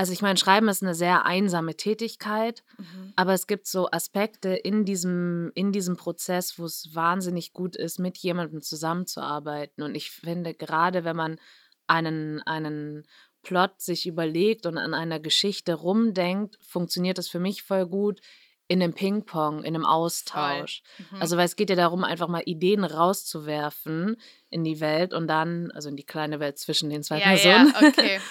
also 0.00 0.14
ich 0.14 0.22
meine, 0.22 0.38
Schreiben 0.38 0.66
ist 0.68 0.82
eine 0.82 0.94
sehr 0.94 1.26
einsame 1.26 1.76
Tätigkeit, 1.76 2.64
mhm. 2.78 3.12
aber 3.16 3.34
es 3.34 3.46
gibt 3.46 3.66
so 3.66 3.90
Aspekte 3.90 4.48
in 4.48 4.86
diesem, 4.86 5.52
in 5.54 5.72
diesem 5.72 5.98
Prozess, 5.98 6.58
wo 6.58 6.64
es 6.64 6.94
wahnsinnig 6.94 7.52
gut 7.52 7.76
ist, 7.76 7.98
mit 7.98 8.16
jemandem 8.16 8.62
zusammenzuarbeiten. 8.62 9.84
Und 9.84 9.94
ich 9.94 10.10
finde, 10.10 10.54
gerade 10.54 11.04
wenn 11.04 11.16
man 11.16 11.38
einen, 11.86 12.40
einen 12.44 13.06
Plot 13.42 13.82
sich 13.82 14.06
überlegt 14.06 14.64
und 14.64 14.78
an 14.78 14.94
einer 14.94 15.20
Geschichte 15.20 15.74
rumdenkt, 15.74 16.56
funktioniert 16.62 17.18
das 17.18 17.28
für 17.28 17.38
mich 17.38 17.62
voll 17.62 17.86
gut 17.86 18.22
in 18.68 18.82
einem 18.82 18.94
Ping-Pong, 18.94 19.64
in 19.64 19.74
einem 19.74 19.84
Austausch. 19.84 20.82
Mhm. 20.96 21.20
Also, 21.20 21.36
weil 21.36 21.44
es 21.44 21.56
geht 21.56 21.68
ja 21.68 21.76
darum, 21.76 22.04
einfach 22.04 22.28
mal 22.28 22.42
Ideen 22.46 22.84
rauszuwerfen 22.84 24.16
in 24.48 24.64
die 24.64 24.80
Welt 24.80 25.12
und 25.12 25.26
dann, 25.26 25.70
also 25.72 25.90
in 25.90 25.96
die 25.96 26.06
kleine 26.06 26.40
Welt 26.40 26.56
zwischen 26.58 26.88
den 26.88 27.02
zwei 27.02 27.18
ja, 27.18 27.26
Personen. 27.26 27.74
Ja, 27.78 27.88
okay. 27.88 28.20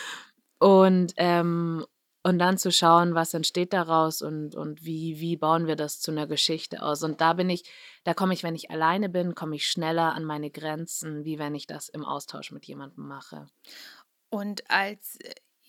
Und, 0.59 1.13
ähm, 1.17 1.85
und 2.21 2.37
dann 2.37 2.57
zu 2.57 2.71
schauen, 2.71 3.15
was 3.15 3.33
entsteht 3.33 3.71
daraus 3.73 4.21
und, 4.21 4.55
und 4.55 4.83
wie, 4.83 5.19
wie 5.19 5.37
bauen 5.37 5.67
wir 5.67 5.75
das 5.75 6.01
zu 6.01 6.11
einer 6.11 6.27
Geschichte 6.27 6.81
aus. 6.83 7.01
Und 7.03 7.21
da 7.21 7.33
bin 7.33 7.49
ich, 7.49 7.63
da 8.03 8.13
komme 8.13 8.33
ich, 8.33 8.43
wenn 8.43 8.55
ich 8.55 8.69
alleine 8.69 9.09
bin, 9.09 9.35
komme 9.35 9.55
ich 9.55 9.67
schneller 9.67 10.13
an 10.13 10.25
meine 10.25 10.51
Grenzen, 10.51 11.23
wie 11.23 11.39
wenn 11.39 11.55
ich 11.55 11.65
das 11.65 11.87
im 11.87 12.03
Austausch 12.03 12.51
mit 12.51 12.65
jemandem 12.65 13.07
mache. 13.07 13.47
Und 14.29 14.69
als 14.69 15.17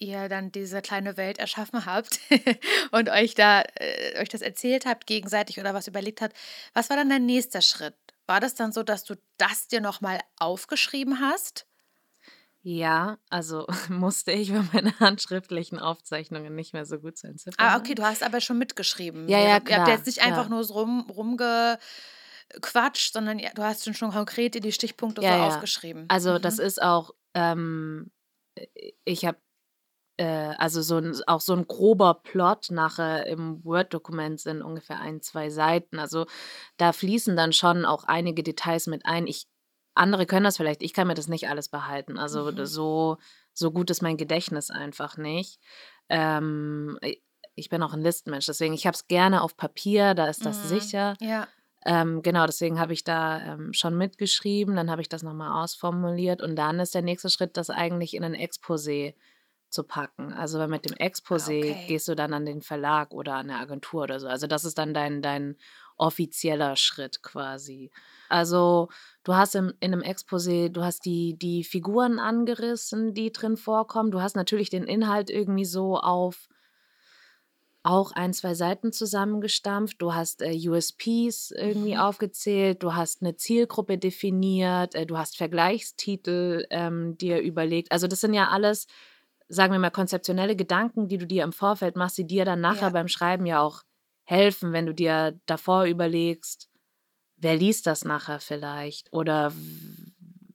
ihr 0.00 0.28
dann 0.28 0.50
diese 0.50 0.82
kleine 0.82 1.16
Welt 1.16 1.38
erschaffen 1.38 1.86
habt 1.86 2.20
und 2.90 3.10
euch 3.10 3.34
da 3.34 3.62
äh, 3.76 4.18
euch 4.20 4.28
das 4.28 4.40
erzählt 4.40 4.86
habt 4.86 5.06
gegenseitig 5.06 5.60
oder 5.60 5.74
was 5.74 5.86
überlegt 5.86 6.20
habt, 6.20 6.34
was 6.74 6.90
war 6.90 6.96
dann 6.96 7.10
der 7.10 7.18
nächste 7.18 7.62
Schritt? 7.62 7.94
War 8.26 8.40
das 8.40 8.54
dann 8.54 8.72
so, 8.72 8.82
dass 8.82 9.04
du 9.04 9.14
das 9.38 9.68
dir 9.68 9.80
nochmal 9.80 10.20
aufgeschrieben 10.38 11.20
hast? 11.20 11.66
Ja, 12.62 13.18
also 13.30 13.66
musste 13.88 14.32
ich, 14.32 14.52
weil 14.52 14.64
meine 14.72 14.98
handschriftlichen 14.98 15.78
Aufzeichnungen 15.78 16.54
nicht 16.54 16.72
mehr 16.72 16.84
so 16.84 16.98
gut 16.98 17.16
zu 17.16 17.26
entziffern 17.26 17.56
Ah, 17.58 17.78
okay, 17.78 17.94
du 17.94 18.02
hast 18.02 18.22
aber 18.22 18.40
schon 18.40 18.58
mitgeschrieben. 18.58 19.28
Ja, 19.28 19.38
ja, 19.38 19.60
Ihr 19.66 19.78
habt 19.78 19.88
jetzt 19.88 20.06
nicht 20.06 20.22
einfach 20.22 20.48
nur 20.48 20.64
so 20.64 20.74
rum, 20.74 21.06
rumgequatscht, 21.08 23.12
sondern 23.12 23.38
du 23.38 23.62
hast 23.62 23.84
schon, 23.84 23.94
schon 23.94 24.10
konkret 24.10 24.62
die 24.62 24.72
Stichpunkte 24.72 25.22
ja, 25.22 25.32
so 25.32 25.38
ja. 25.38 25.48
aufgeschrieben. 25.48 26.04
Also 26.08 26.34
mhm. 26.34 26.42
das 26.42 26.58
ist 26.58 26.82
auch, 26.82 27.12
ähm, 27.34 28.10
ich 29.04 29.24
habe 29.24 29.38
äh, 30.18 30.54
also 30.58 30.82
so 30.82 30.98
ein, 30.98 31.18
auch 31.26 31.40
so 31.40 31.54
ein 31.54 31.66
grober 31.66 32.12
Plot 32.12 32.70
nachher 32.70 33.26
im 33.26 33.64
Word-Dokument 33.64 34.38
sind 34.38 34.60
ungefähr 34.60 35.00
ein, 35.00 35.22
zwei 35.22 35.48
Seiten. 35.48 35.98
Also 35.98 36.26
da 36.76 36.92
fließen 36.92 37.36
dann 37.36 37.54
schon 37.54 37.86
auch 37.86 38.04
einige 38.04 38.42
Details 38.42 38.86
mit 38.86 39.06
ein. 39.06 39.26
Ich 39.26 39.46
andere 40.00 40.26
können 40.26 40.44
das 40.44 40.56
vielleicht, 40.56 40.82
ich 40.82 40.92
kann 40.92 41.06
mir 41.06 41.14
das 41.14 41.28
nicht 41.28 41.48
alles 41.48 41.68
behalten. 41.68 42.18
Also 42.18 42.50
mhm. 42.50 42.66
so, 42.66 43.18
so 43.52 43.70
gut 43.70 43.90
ist 43.90 44.02
mein 44.02 44.16
Gedächtnis 44.16 44.70
einfach 44.70 45.16
nicht. 45.16 45.60
Ähm, 46.08 46.98
ich 47.54 47.68
bin 47.68 47.82
auch 47.82 47.92
ein 47.92 48.02
Listenmensch, 48.02 48.46
deswegen 48.46 48.74
ich 48.74 48.86
habe 48.86 48.94
es 48.94 49.06
gerne 49.06 49.42
auf 49.42 49.56
Papier, 49.56 50.14
da 50.14 50.26
ist 50.26 50.44
das 50.44 50.64
mhm. 50.64 50.68
sicher. 50.68 51.14
Ja. 51.20 51.46
Ähm, 51.84 52.22
genau, 52.22 52.44
deswegen 52.46 52.78
habe 52.78 52.92
ich 52.92 53.04
da 53.04 53.54
ähm, 53.54 53.72
schon 53.72 53.96
mitgeschrieben, 53.96 54.76
dann 54.76 54.90
habe 54.90 55.00
ich 55.00 55.08
das 55.08 55.22
nochmal 55.22 55.62
ausformuliert 55.62 56.42
und 56.42 56.56
dann 56.56 56.78
ist 56.78 56.94
der 56.94 57.02
nächste 57.02 57.30
Schritt, 57.30 57.56
das 57.56 57.70
eigentlich 57.70 58.14
in 58.14 58.24
ein 58.24 58.34
Exposé 58.34 59.14
zu 59.70 59.84
packen. 59.84 60.32
Also 60.32 60.66
mit 60.66 60.84
dem 60.84 60.96
Exposé 60.96 61.60
okay. 61.60 61.84
gehst 61.86 62.08
du 62.08 62.14
dann 62.14 62.34
an 62.34 62.44
den 62.44 62.60
Verlag 62.60 63.12
oder 63.12 63.34
an 63.34 63.50
eine 63.50 63.60
Agentur 63.60 64.02
oder 64.02 64.20
so. 64.20 64.26
Also 64.26 64.46
das 64.46 64.64
ist 64.64 64.78
dann 64.78 64.92
dein, 64.92 65.22
dein 65.22 65.56
offizieller 66.00 66.76
Schritt 66.76 67.22
quasi. 67.22 67.90
Also 68.28 68.88
du 69.24 69.34
hast 69.34 69.54
im, 69.54 69.74
in 69.80 69.92
einem 69.92 70.02
Exposé, 70.02 70.68
du 70.68 70.82
hast 70.82 71.04
die, 71.04 71.38
die 71.38 71.64
Figuren 71.64 72.18
angerissen, 72.18 73.12
die 73.12 73.32
drin 73.32 73.56
vorkommen. 73.56 74.10
Du 74.10 74.20
hast 74.20 74.36
natürlich 74.36 74.70
den 74.70 74.84
Inhalt 74.84 75.30
irgendwie 75.30 75.64
so 75.64 75.98
auf 75.98 76.48
auch 77.82 78.12
ein, 78.12 78.32
zwei 78.34 78.54
Seiten 78.54 78.92
zusammengestampft. 78.92 80.02
Du 80.02 80.14
hast 80.14 80.42
äh, 80.42 80.54
USPs 80.68 81.50
irgendwie 81.50 81.94
mhm. 81.94 82.00
aufgezählt. 82.00 82.82
Du 82.82 82.94
hast 82.94 83.22
eine 83.22 83.36
Zielgruppe 83.36 83.96
definiert. 83.96 84.94
Äh, 84.94 85.06
du 85.06 85.16
hast 85.16 85.36
Vergleichstitel 85.36 86.66
ähm, 86.70 87.16
dir 87.16 87.40
überlegt. 87.40 87.90
Also 87.90 88.06
das 88.06 88.20
sind 88.20 88.34
ja 88.34 88.48
alles, 88.48 88.86
sagen 89.48 89.72
wir 89.72 89.78
mal, 89.78 89.90
konzeptionelle 89.90 90.56
Gedanken, 90.56 91.08
die 91.08 91.16
du 91.16 91.26
dir 91.26 91.42
im 91.42 91.52
Vorfeld 91.52 91.96
machst, 91.96 92.18
die 92.18 92.26
dir 92.26 92.44
dann 92.44 92.60
nachher 92.60 92.88
ja. 92.88 92.90
beim 92.90 93.08
Schreiben 93.08 93.46
ja 93.46 93.60
auch 93.60 93.82
helfen, 94.30 94.72
wenn 94.72 94.86
du 94.86 94.94
dir 94.94 95.38
davor 95.46 95.84
überlegst, 95.84 96.68
wer 97.36 97.56
liest 97.56 97.86
das 97.86 98.04
nachher 98.04 98.38
vielleicht 98.38 99.12
oder 99.12 99.52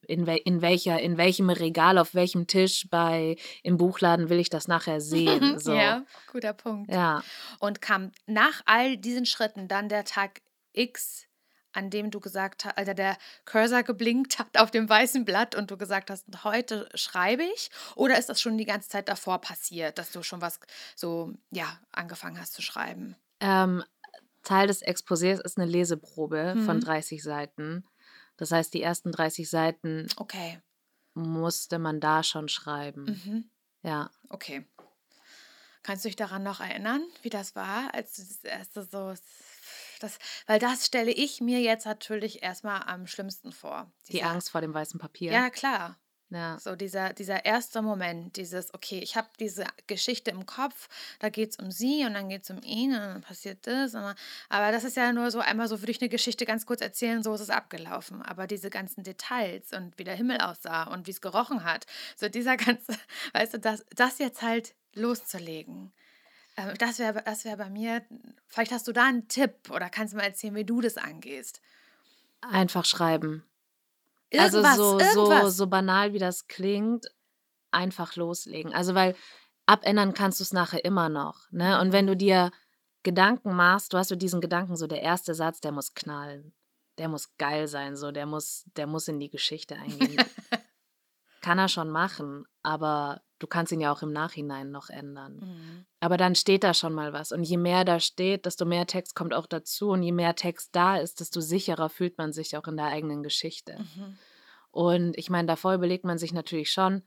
in, 0.08 0.28
wel 0.28 0.38
in, 0.46 0.62
welcher, 0.62 1.00
in 1.02 1.18
welchem 1.18 1.50
Regal, 1.50 1.98
auf 1.98 2.14
welchem 2.14 2.48
Tisch 2.48 2.88
bei 2.90 3.36
im 3.64 3.78
Buchladen 3.78 4.30
will 4.30 4.40
ich 4.40 4.50
das 4.50 4.68
nachher 4.68 5.02
sehen. 5.02 5.60
So. 5.66 5.74
ja, 5.74 6.06
guter 6.32 6.54
Punkt. 6.54 6.92
Ja. 6.92 7.24
Und 7.60 7.82
kam 7.82 8.12
nach 8.28 8.62
all 8.66 8.98
diesen 8.98 9.26
Schritten 9.26 9.68
dann 9.68 9.90
der 9.90 10.06
Tag 10.06 10.42
X, 10.74 11.26
an 11.74 11.90
dem 11.90 12.12
du 12.12 12.20
gesagt 12.20 12.66
hast, 12.66 12.78
also 12.78 12.94
der 12.94 13.18
Cursor 13.46 13.84
geblinkt 13.84 14.38
hat 14.38 14.58
auf 14.58 14.70
dem 14.70 14.88
weißen 14.88 15.26
Blatt 15.26 15.56
und 15.56 15.72
du 15.72 15.78
gesagt 15.78 16.10
hast, 16.10 16.26
heute 16.44 16.88
schreibe 16.94 17.44
ich? 17.44 17.72
Oder 17.96 18.18
ist 18.20 18.30
das 18.30 18.40
schon 18.42 18.58
die 18.58 18.66
ganze 18.66 18.90
Zeit 18.90 19.10
davor 19.10 19.40
passiert, 19.40 19.98
dass 19.98 20.12
du 20.12 20.24
schon 20.24 20.42
was 20.42 20.60
so, 20.96 21.34
ja, 21.52 21.80
angefangen 21.92 22.40
hast 22.40 22.54
zu 22.54 22.62
schreiben? 22.62 23.16
Ähm, 23.46 23.84
Teil 24.44 24.68
des 24.68 24.84
Exposés 24.84 25.40
ist 25.42 25.58
eine 25.58 25.70
Leseprobe 25.70 26.56
mhm. 26.56 26.66
von 26.66 26.80
30 26.80 27.22
Seiten. 27.22 27.86
Das 28.38 28.52
heißt, 28.52 28.74
die 28.74 28.82
ersten 28.82 29.12
30 29.12 29.50
Seiten 29.50 30.08
okay. 30.18 30.62
musste 31.14 31.80
man 31.80 32.00
da 32.00 32.24
schon 32.24 32.48
schreiben. 32.50 33.06
Mhm. 33.06 33.50
Ja. 33.82 34.10
Okay. 34.30 34.66
Kannst 35.84 36.04
du 36.04 36.10
dich 36.10 36.16
daran 36.16 36.42
noch 36.42 36.60
erinnern, 36.60 37.04
wie 37.22 37.30
das 37.30 37.56
war, 37.56 37.94
als 37.94 38.16
du 38.16 38.24
das 38.24 38.44
erste 38.44 38.84
so. 38.84 39.14
Das, 40.00 40.18
weil 40.48 40.60
das 40.60 40.86
stelle 40.86 41.12
ich 41.12 41.42
mir 41.42 41.62
jetzt 41.62 41.86
natürlich 41.86 42.44
erstmal 42.44 42.84
am 42.84 43.08
schlimmsten 43.08 43.52
vor. 43.52 43.92
Die 44.10 44.24
Angst 44.24 44.50
vor 44.50 44.62
dem 44.62 44.74
weißen 44.74 45.00
Papier. 45.00 45.32
Ja, 45.32 45.50
klar. 45.50 45.98
Ja. 46.32 46.58
So 46.60 46.76
dieser, 46.76 47.14
dieser 47.14 47.46
erste 47.46 47.82
Moment, 47.82 48.36
dieses, 48.36 48.74
okay, 48.74 49.00
ich 49.00 49.16
habe 49.16 49.28
diese 49.40 49.66
Geschichte 49.86 50.32
im 50.32 50.46
Kopf, 50.46 50.90
da 51.20 51.30
geht 51.30 51.52
es 51.52 51.58
um 51.58 51.72
sie 51.72 52.04
und 52.04 52.16
dann 52.16 52.30
geht 52.30 52.44
es 52.44 52.50
um 52.50 52.62
ihn 52.64 52.94
und 52.94 53.00
dann 53.00 53.22
passiert 53.22 53.68
das. 53.68 53.94
aber 53.94 54.16
das 54.72 54.84
ist 54.84 54.98
ja 54.98 55.14
nur 55.14 55.30
so, 55.30 55.40
einmal 55.40 55.68
so 55.68 55.82
würde 55.82 55.92
ich 55.92 56.02
eine 56.02 56.10
Geschichte 56.10 56.46
ganz 56.46 56.66
kurz 56.66 56.82
erzählen, 56.82 57.22
so 57.22 57.34
ist 57.36 57.42
es 57.42 57.52
abgelaufen. 57.52 58.24
Aber 58.24 58.48
diese 58.48 58.72
ganzen 58.72 59.04
Details 59.04 59.72
und 59.72 59.98
wie 60.00 60.04
der 60.04 60.16
Himmel 60.16 60.40
aussah 60.40 60.84
und 60.86 61.06
wie 61.06 61.12
es 61.12 61.22
gerochen 61.22 61.64
hat, 61.64 61.86
so 62.16 62.28
dieser 62.28 62.58
ganze, 62.58 62.94
weißt 63.34 63.54
du, 63.54 63.60
das, 63.60 63.86
das 63.96 64.18
jetzt 64.18 64.42
halt 64.42 64.74
loszulegen. 64.94 65.94
Ähm, 66.58 66.74
das 66.80 66.98
wäre 66.98 67.22
das 67.24 67.46
wär 67.46 67.58
bei 67.58 67.70
mir, 67.70 68.04
vielleicht 68.48 68.72
hast 68.72 68.88
du 68.88 68.94
da 68.94 69.06
einen 69.06 69.28
Tipp 69.28 69.70
oder 69.70 69.90
kannst 69.90 70.14
du 70.14 70.18
mal 70.18 70.24
erzählen, 70.24 70.56
wie 70.56 70.66
du 70.66 70.82
das 70.82 70.98
angehst. 70.98 71.62
Einfach 72.42 72.86
schreiben. 72.86 73.44
Irgendwas, 74.30 74.66
also 74.66 75.00
so, 75.00 75.26
so, 75.30 75.50
so 75.50 75.68
banal 75.68 76.14
wie 76.14 76.20
das 76.20 76.48
klingt, 76.48 77.08
einfach 77.72 78.16
loslegen. 78.16 78.74
Also 78.74 78.96
weil 78.96 79.16
abändern 79.66 80.14
kannst 80.14 80.40
du 80.40 80.44
es 80.44 80.54
nachher 80.54 80.84
immer 80.86 81.10
noch. 81.10 81.52
Ne? 81.52 81.80
Und 81.80 81.92
wenn 81.92 82.08
du 82.08 82.16
dir 82.16 82.52
Gedanken 83.04 83.56
machst, 83.56 83.94
du 83.94 83.98
hast 83.98 84.08
so 84.08 84.16
diesen 84.16 84.42
Gedanken, 84.42 84.76
so 84.76 84.88
der 84.88 85.02
erste 85.02 85.36
Satz, 85.36 85.62
der 85.62 85.72
muss 85.72 85.94
knallen. 85.94 86.54
Der 86.98 87.10
muss 87.10 87.36
geil 87.38 87.68
sein, 87.68 87.96
so 87.96 88.12
der 88.12 88.26
muss, 88.26 88.64
der 88.78 88.88
muss 88.88 89.08
in 89.08 89.20
die 89.20 89.30
Geschichte 89.30 89.76
eingehen. 89.76 90.24
Kann 91.42 91.60
er 91.60 91.68
schon 91.68 91.90
machen, 91.90 92.46
aber 92.64 93.22
du 93.40 93.48
kannst 93.48 93.72
ihn 93.72 93.82
ja 93.82 93.92
auch 93.92 94.02
im 94.02 94.14
Nachhinein 94.14 94.72
noch 94.72 94.90
ändern. 94.90 95.38
Mhm. 95.38 95.86
Aber 96.00 96.18
dann 96.18 96.36
steht 96.36 96.64
da 96.64 96.74
schon 96.74 96.94
mal 96.94 97.14
was. 97.14 97.32
Und 97.32 97.44
je 97.44 97.58
mehr 97.58 97.84
da 97.84 98.00
steht, 98.00 98.46
desto 98.46 98.66
mehr 98.66 98.88
Text 98.88 99.16
kommt 99.16 99.34
auch 99.34 99.48
dazu. 99.48 99.90
Und 99.90 100.04
je 100.04 100.12
mehr 100.12 100.36
Text 100.36 100.70
da 100.74 100.98
ist, 100.98 101.20
desto 101.20 101.42
sicherer 101.42 101.90
fühlt 101.90 102.18
man 102.18 102.32
sich 102.34 102.56
auch 102.58 102.68
in 102.68 102.78
der 102.78 102.88
eigenen 102.88 103.24
Geschichte. 103.24 103.78
Mhm. 103.80 104.18
Und 104.72 105.18
ich 105.18 105.30
meine, 105.30 105.48
davor 105.48 105.74
überlegt 105.74 106.06
man 106.06 106.18
sich 106.18 106.34
natürlich 106.34 106.72
schon, 106.72 107.04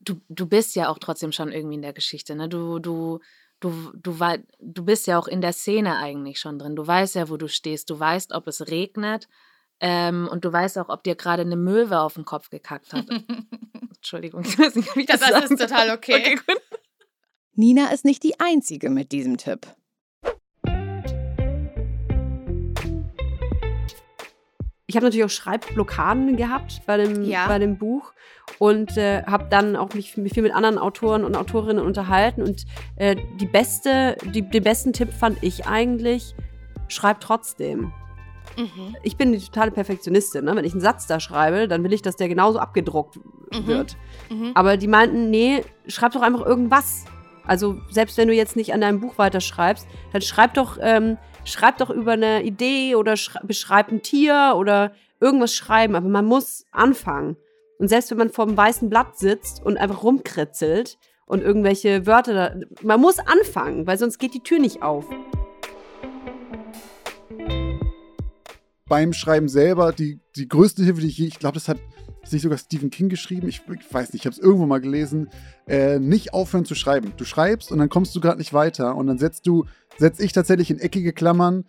du, 0.00 0.20
du 0.28 0.46
bist 0.46 0.76
ja 0.76 0.88
auch 0.88 0.98
trotzdem 0.98 1.32
schon 1.32 1.52
irgendwie 1.52 1.76
in 1.76 1.82
der 1.82 1.92
Geschichte. 1.92 2.34
Ne? 2.34 2.48
Du, 2.48 2.78
du, 2.78 3.20
du, 3.60 3.92
du, 3.94 4.16
du 4.60 4.84
bist 4.84 5.06
ja 5.06 5.18
auch 5.18 5.28
in 5.28 5.40
der 5.40 5.52
Szene 5.52 5.96
eigentlich 5.98 6.38
schon 6.38 6.58
drin. 6.58 6.76
Du 6.76 6.86
weißt 6.86 7.16
ja, 7.16 7.28
wo 7.28 7.36
du 7.36 7.48
stehst. 7.48 7.90
Du 7.90 7.98
weißt, 7.98 8.32
ob 8.32 8.46
es 8.46 8.68
regnet. 8.68 9.28
Ähm, 9.80 10.28
und 10.30 10.44
du 10.44 10.52
weißt 10.52 10.78
auch, 10.78 10.88
ob 10.88 11.04
dir 11.04 11.16
gerade 11.16 11.42
eine 11.42 11.56
Möwe 11.56 12.00
auf 12.00 12.14
den 12.14 12.24
Kopf 12.24 12.50
gekackt 12.50 12.92
hat. 12.92 13.06
Entschuldigung, 13.96 14.42
ich 14.46 14.58
weiß 14.58 14.74
nicht, 14.76 14.94
wie 14.96 15.00
ich 15.00 15.06
das, 15.06 15.20
das 15.20 15.50
ist 15.50 15.60
total 15.60 15.90
okay. 15.90 16.38
okay 16.38 16.56
Nina 17.54 17.88
ist 17.88 18.04
nicht 18.04 18.22
die 18.22 18.38
Einzige 18.38 18.90
mit 18.90 19.12
diesem 19.12 19.38
Tipp. 19.38 19.66
Ich 24.88 24.94
habe 24.94 25.06
natürlich 25.06 25.24
auch 25.24 25.30
Schreibblockaden 25.30 26.36
gehabt 26.36 26.82
bei 26.86 26.96
dem, 26.96 27.24
ja. 27.24 27.48
bei 27.48 27.58
dem 27.58 27.76
Buch 27.76 28.12
und 28.58 28.96
äh, 28.96 29.24
habe 29.24 29.48
dann 29.50 29.74
auch 29.74 29.94
mich 29.94 30.12
viel 30.12 30.42
mit 30.42 30.54
anderen 30.54 30.78
Autoren 30.78 31.24
und 31.24 31.36
Autorinnen 31.36 31.84
unterhalten. 31.84 32.42
Und 32.42 32.66
äh, 32.96 33.16
die 33.40 33.46
beste, 33.46 34.16
die, 34.32 34.42
den 34.42 34.62
besten 34.62 34.92
Tipp 34.92 35.12
fand 35.12 35.42
ich 35.42 35.66
eigentlich, 35.66 36.34
schreib 36.88 37.20
trotzdem. 37.20 37.92
Mhm. 38.56 38.96
Ich 39.02 39.16
bin 39.16 39.32
die 39.32 39.38
totale 39.38 39.70
Perfektionistin. 39.70 40.44
Ne? 40.44 40.56
Wenn 40.56 40.64
ich 40.64 40.72
einen 40.72 40.80
Satz 40.80 41.06
da 41.06 41.20
schreibe, 41.20 41.68
dann 41.68 41.84
will 41.84 41.92
ich, 41.92 42.02
dass 42.02 42.16
der 42.16 42.28
genauso 42.28 42.58
abgedruckt 42.58 43.16
mhm. 43.16 43.66
wird. 43.66 43.96
Mhm. 44.30 44.52
Aber 44.54 44.76
die 44.76 44.88
meinten, 44.88 45.30
nee, 45.30 45.62
schreib 45.86 46.12
doch 46.12 46.22
einfach 46.22 46.44
irgendwas. 46.44 47.04
Also 47.46 47.78
selbst 47.90 48.18
wenn 48.18 48.28
du 48.28 48.34
jetzt 48.34 48.56
nicht 48.56 48.72
an 48.72 48.80
deinem 48.80 49.00
Buch 49.00 49.18
weiterschreibst, 49.18 49.86
dann 50.12 50.22
schreib 50.22 50.54
doch, 50.54 50.78
ähm, 50.80 51.16
schreib 51.44 51.78
doch 51.78 51.90
über 51.90 52.12
eine 52.12 52.42
Idee 52.42 52.96
oder 52.96 53.14
beschreib 53.42 53.90
ein 53.90 54.02
Tier 54.02 54.54
oder 54.56 54.92
irgendwas 55.20 55.54
schreiben. 55.54 55.94
Aber 55.94 56.08
man 56.08 56.24
muss 56.24 56.66
anfangen. 56.72 57.36
Und 57.78 57.88
selbst 57.88 58.10
wenn 58.10 58.18
man 58.18 58.30
vor 58.30 58.46
einem 58.46 58.56
weißen 58.56 58.88
Blatt 58.88 59.18
sitzt 59.18 59.64
und 59.64 59.76
einfach 59.76 60.02
rumkritzelt 60.02 60.98
und 61.26 61.42
irgendwelche 61.42 62.06
Wörter 62.06 62.34
da, 62.34 62.54
man 62.82 63.00
muss 63.00 63.18
anfangen, 63.18 63.86
weil 63.86 63.98
sonst 63.98 64.18
geht 64.18 64.34
die 64.34 64.42
Tür 64.42 64.58
nicht 64.58 64.82
auf. 64.82 65.06
Beim 68.88 69.12
Schreiben 69.12 69.48
selber 69.48 69.92
die, 69.92 70.20
die 70.36 70.48
größte 70.48 70.82
Hilfe, 70.84 71.00
die 71.00 71.08
ich, 71.08 71.20
ich 71.20 71.38
glaube, 71.38 71.54
das 71.54 71.68
hat 71.68 71.78
ist 72.26 72.32
nicht 72.32 72.42
sogar 72.42 72.58
Stephen 72.58 72.90
King 72.90 73.08
geschrieben, 73.08 73.48
ich, 73.48 73.62
ich 73.68 73.94
weiß 73.94 74.12
nicht, 74.12 74.22
ich 74.22 74.26
habe 74.26 74.34
es 74.34 74.40
irgendwo 74.40 74.66
mal 74.66 74.80
gelesen, 74.80 75.28
äh, 75.68 76.00
nicht 76.00 76.34
aufhören 76.34 76.64
zu 76.64 76.74
schreiben. 76.74 77.12
Du 77.16 77.24
schreibst 77.24 77.70
und 77.70 77.78
dann 77.78 77.88
kommst 77.88 78.16
du 78.16 78.20
gerade 78.20 78.38
nicht 78.38 78.52
weiter 78.52 78.96
und 78.96 79.06
dann 79.06 79.18
setzt 79.18 79.46
du, 79.46 79.64
setze 79.96 80.24
ich 80.24 80.32
tatsächlich 80.32 80.70
in 80.70 80.80
eckige 80.80 81.12
Klammern, 81.12 81.64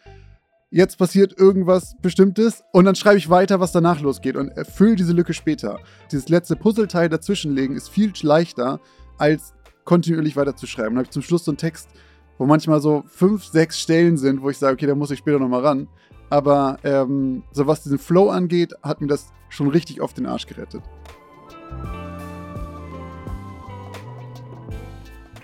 jetzt 0.70 0.98
passiert 0.98 1.38
irgendwas 1.38 1.96
Bestimmtes 2.02 2.64
und 2.74 2.86
dann 2.86 2.96
schreibe 2.96 3.18
ich 3.18 3.30
weiter, 3.30 3.60
was 3.60 3.72
danach 3.72 4.02
losgeht 4.02 4.36
und 4.36 4.50
erfülle 4.50 4.96
diese 4.96 5.14
Lücke 5.14 5.34
später. 5.34 5.80
Dieses 6.12 6.28
letzte 6.28 6.56
Puzzleteil 6.56 7.10
dazwischenlegen 7.10 7.76
ist 7.76 7.90
viel 7.90 8.12
leichter, 8.22 8.80
als 9.18 9.54
kontinuierlich 9.86 10.36
weiterzuschreiben. 10.36 10.92
Dann 10.92 10.98
habe 10.98 11.06
ich 11.06 11.12
zum 11.12 11.22
Schluss 11.22 11.46
so 11.46 11.52
einen 11.52 11.58
Text, 11.58 11.88
wo 12.38 12.46
manchmal 12.46 12.82
so 12.82 13.04
fünf, 13.08 13.46
sechs 13.46 13.80
Stellen 13.80 14.18
sind, 14.18 14.42
wo 14.42 14.50
ich 14.50 14.58
sage, 14.58 14.74
okay, 14.74 14.88
da 14.88 14.96
muss 14.96 15.12
ich 15.12 15.20
später 15.20 15.40
nochmal 15.40 15.62
ran. 15.62 15.88
Aber 16.30 16.78
ähm, 16.84 17.44
so 17.52 17.68
was 17.68 17.84
diesen 17.84 18.00
Flow 18.00 18.30
angeht, 18.30 18.74
hat 18.84 19.02
mir 19.02 19.08
das 19.08 19.34
schon 19.50 19.70
richtig 19.70 20.02
auf 20.02 20.14
den 20.14 20.26
Arsch 20.26 20.46
gerettet. 20.46 20.82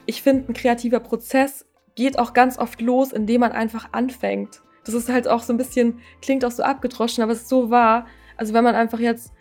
Ich 0.06 0.22
finde, 0.22 0.52
ein 0.52 0.54
kreativer 0.54 1.00
Prozess 1.00 1.66
geht 1.96 2.20
auch 2.20 2.34
ganz 2.34 2.58
oft 2.58 2.82
los, 2.82 3.12
indem 3.12 3.42
man 3.42 3.52
einfach 3.52 3.90
anfängt. 3.92 4.62
Das 4.84 4.94
ist 4.94 5.10
halt 5.10 5.28
auch 5.28 5.42
so 5.42 5.54
ein 5.54 5.58
bisschen, 5.58 6.00
klingt 6.22 6.44
auch 6.44 6.52
so 6.52 6.64
abgedroschen, 6.64 7.24
aber 7.24 7.32
es 7.32 7.42
ist 7.42 7.50
so 7.50 7.70
wahr. 7.70 8.06
Also 8.36 8.54
wenn 8.54 8.64
man 8.64 8.76
einfach 8.76 9.00
jetzt 9.00 9.32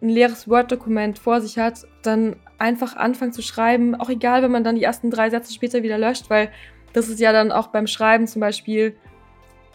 ein 0.00 0.08
leeres 0.08 0.48
Word-Dokument 0.48 1.18
vor 1.18 1.40
sich 1.40 1.58
hat, 1.58 1.86
dann 2.02 2.36
einfach 2.58 2.96
anfangen 2.96 3.32
zu 3.32 3.42
schreiben, 3.42 3.94
auch 3.94 4.08
egal, 4.08 4.42
wenn 4.42 4.52
man 4.52 4.64
dann 4.64 4.76
die 4.76 4.82
ersten 4.82 5.10
drei 5.10 5.28
Sätze 5.28 5.52
später 5.52 5.82
wieder 5.82 5.98
löscht, 5.98 6.30
weil 6.30 6.50
das 6.92 7.08
ist 7.08 7.20
ja 7.20 7.32
dann 7.32 7.52
auch 7.52 7.68
beim 7.68 7.86
Schreiben 7.86 8.26
zum 8.26 8.40
Beispiel 8.40 8.96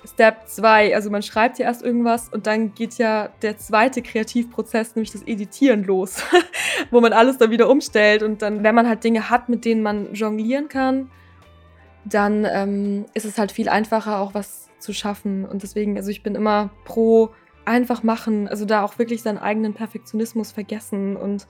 Step 0.06 0.48
2. 0.48 0.96
Also 0.96 1.10
man 1.10 1.22
schreibt 1.22 1.60
ja 1.60 1.65
erst 1.65 1.84
irgendwas 1.84 2.29
und 2.29 2.48
dann 2.48 2.74
geht 2.74 2.98
ja 2.98 3.29
der 3.41 3.58
zweite 3.58 4.01
Kreativprozess, 4.01 4.96
nämlich 4.96 5.12
das 5.12 5.24
Editieren 5.24 5.84
los, 5.84 6.24
wo 6.91 7.01
man 7.01 7.13
alles 7.13 7.38
dann 7.38 7.51
wieder 7.51 7.70
umstellt 7.70 8.24
und 8.24 8.41
dann, 8.41 8.63
wenn 8.63 8.75
man 8.75 8.88
halt 8.88 9.03
Dinge 9.03 9.29
hat, 9.29 9.50
mit 9.50 9.65
denen 9.65 9.82
man 9.82 10.13
jonglieren 10.13 10.68
kann, 10.70 11.10
dann 12.06 12.46
ähm, 12.46 13.06
ist 13.13 13.25
es 13.25 13.38
halt 13.38 13.51
viel 13.51 13.70
einfacher, 13.70 14.20
auch 14.20 14.34
was 14.34 14.70
zu 14.79 14.94
schaffen. 14.94 15.46
Und 15.46 15.63
deswegen, 15.63 15.98
also 15.98 16.10
ich 16.10 16.24
bin 16.24 16.36
immer 16.36 16.70
pro 16.86 17.29
einfach 17.65 18.03
machen, 18.03 18.48
also 18.48 18.65
da 18.65 18.84
auch 18.84 18.98
wirklich 18.98 19.22
seinen 19.22 19.38
eigenen 19.38 19.74
Perfektionismus 19.74 20.51
vergessen 20.51 21.15
und 21.15 21.48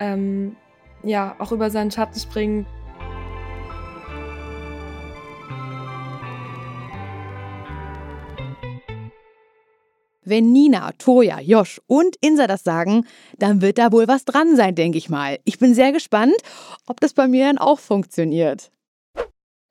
ähm, 0.00 0.56
ja, 1.02 1.34
auch 1.38 1.52
über 1.52 1.68
seinen 1.70 1.90
Schatten 1.90 2.18
springen. 2.18 2.66
Wenn 10.24 10.52
Nina, 10.52 10.92
Toja, 10.98 11.40
Josh 11.40 11.80
und 11.86 12.16
Insa 12.20 12.46
das 12.46 12.62
sagen, 12.62 13.06
dann 13.38 13.60
wird 13.60 13.78
da 13.78 13.90
wohl 13.90 14.06
was 14.06 14.24
dran 14.24 14.56
sein, 14.56 14.74
denke 14.74 14.98
ich 14.98 15.08
mal. 15.08 15.40
Ich 15.44 15.58
bin 15.58 15.74
sehr 15.74 15.92
gespannt, 15.92 16.36
ob 16.86 17.00
das 17.00 17.12
bei 17.12 17.26
mir 17.26 17.46
dann 17.46 17.58
auch 17.58 17.80
funktioniert. 17.80 18.70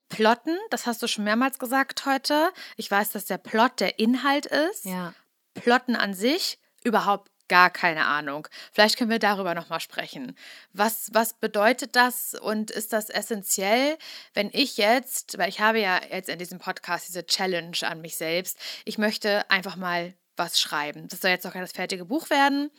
Plotten, 0.09 0.57
das 0.69 0.85
hast 0.85 1.01
du 1.01 1.07
schon 1.07 1.23
mehrmals 1.23 1.57
gesagt 1.57 2.05
heute. 2.05 2.51
Ich 2.75 2.91
weiß, 2.91 3.11
dass 3.11 3.25
der 3.25 3.37
Plot 3.37 3.79
der 3.79 3.97
Inhalt 3.97 4.45
ist. 4.45 4.85
Ja. 4.85 5.13
Plotten 5.53 5.95
an 5.95 6.13
sich 6.13 6.59
überhaupt 6.83 7.31
gar 7.47 7.69
keine 7.69 8.05
Ahnung. 8.05 8.47
Vielleicht 8.71 8.97
können 8.97 9.09
wir 9.09 9.19
darüber 9.19 9.53
nochmal 9.55 9.81
sprechen. 9.81 10.37
Was, 10.71 11.09
was 11.13 11.33
bedeutet 11.33 11.97
das 11.97 12.33
und 12.33 12.71
ist 12.71 12.93
das 12.93 13.09
essentiell, 13.09 13.97
wenn 14.33 14.49
ich 14.53 14.77
jetzt, 14.77 15.37
weil 15.37 15.49
ich 15.49 15.59
habe 15.59 15.79
ja 15.79 15.99
jetzt 16.09 16.29
in 16.29 16.39
diesem 16.39 16.59
Podcast 16.59 17.09
diese 17.09 17.25
Challenge 17.25 17.77
an 17.81 17.99
mich 17.99 18.15
selbst, 18.15 18.57
ich 18.85 18.97
möchte 18.97 19.49
einfach 19.49 19.75
mal 19.75 20.13
was 20.41 20.59
schreiben. 20.59 21.07
Das 21.07 21.21
soll 21.21 21.31
jetzt 21.31 21.45
noch 21.45 21.53
kein 21.53 21.67
fertige 21.67 22.05
Buch 22.05 22.29
werden, 22.29 22.71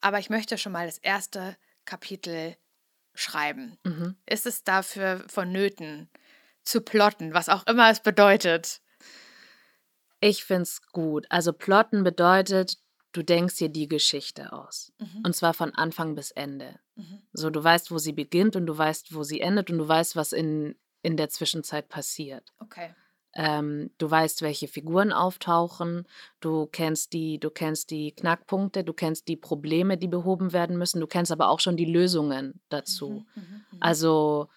aber 0.00 0.18
ich 0.18 0.30
möchte 0.30 0.58
schon 0.58 0.72
mal 0.72 0.86
das 0.86 0.98
erste 0.98 1.56
Kapitel 1.84 2.56
schreiben. 3.14 3.78
Mhm. 3.84 4.16
Ist 4.26 4.46
es 4.46 4.64
dafür 4.64 5.24
vonnöten, 5.28 6.10
zu 6.64 6.80
plotten, 6.80 7.34
was 7.34 7.48
auch 7.48 7.66
immer 7.66 7.90
es 7.90 8.00
bedeutet? 8.00 8.80
Ich 10.20 10.44
finde 10.44 10.62
es 10.62 10.82
gut. 10.92 11.26
Also 11.28 11.52
plotten 11.52 12.02
bedeutet, 12.02 12.78
du 13.12 13.22
denkst 13.22 13.56
dir 13.56 13.68
die 13.68 13.88
Geschichte 13.88 14.52
aus. 14.52 14.92
Mhm. 14.98 15.22
Und 15.24 15.36
zwar 15.36 15.54
von 15.54 15.74
Anfang 15.74 16.14
bis 16.14 16.30
Ende. 16.30 16.80
Mhm. 16.96 17.22
So, 17.32 17.50
du 17.50 17.62
weißt, 17.62 17.90
wo 17.90 17.98
sie 17.98 18.12
beginnt 18.12 18.56
und 18.56 18.66
du 18.66 18.76
weißt, 18.76 19.14
wo 19.14 19.22
sie 19.22 19.40
endet 19.40 19.70
und 19.70 19.78
du 19.78 19.86
weißt, 19.86 20.16
was 20.16 20.32
in, 20.32 20.76
in 21.02 21.16
der 21.16 21.28
Zwischenzeit 21.28 21.88
passiert. 21.88 22.52
Okay. 22.58 22.94
Ähm, 23.36 23.90
du 23.98 24.10
weißt, 24.10 24.42
welche 24.42 24.68
Figuren 24.68 25.12
auftauchen, 25.12 26.06
du 26.40 26.66
kennst 26.66 27.12
die, 27.12 27.38
du 27.40 27.50
kennst 27.50 27.90
die 27.90 28.12
Knackpunkte, 28.12 28.84
du 28.84 28.92
kennst 28.92 29.28
die 29.28 29.36
Probleme, 29.36 29.98
die 29.98 30.08
behoben 30.08 30.52
werden 30.52 30.76
müssen, 30.78 31.00
du 31.00 31.06
kennst 31.06 31.32
aber 31.32 31.48
auch 31.48 31.60
schon 31.60 31.76
die 31.76 31.84
Lösungen 31.84 32.60
dazu. 32.68 33.26
Mhm, 33.34 33.42
mhm, 33.42 33.64
mhm. 33.72 33.78
also 33.80 34.48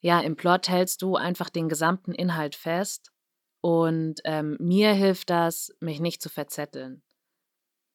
ja, 0.00 0.20
im 0.20 0.36
Plot 0.36 0.68
hältst 0.68 1.02
du 1.02 1.16
einfach 1.16 1.50
den 1.50 1.68
gesamten 1.68 2.12
Inhalt 2.12 2.54
fest 2.54 3.10
und 3.60 4.20
ähm, 4.24 4.56
mir 4.60 4.92
hilft 4.92 5.30
das, 5.30 5.74
mich 5.80 6.00
nicht 6.00 6.22
zu 6.22 6.28
verzetteln. 6.28 7.02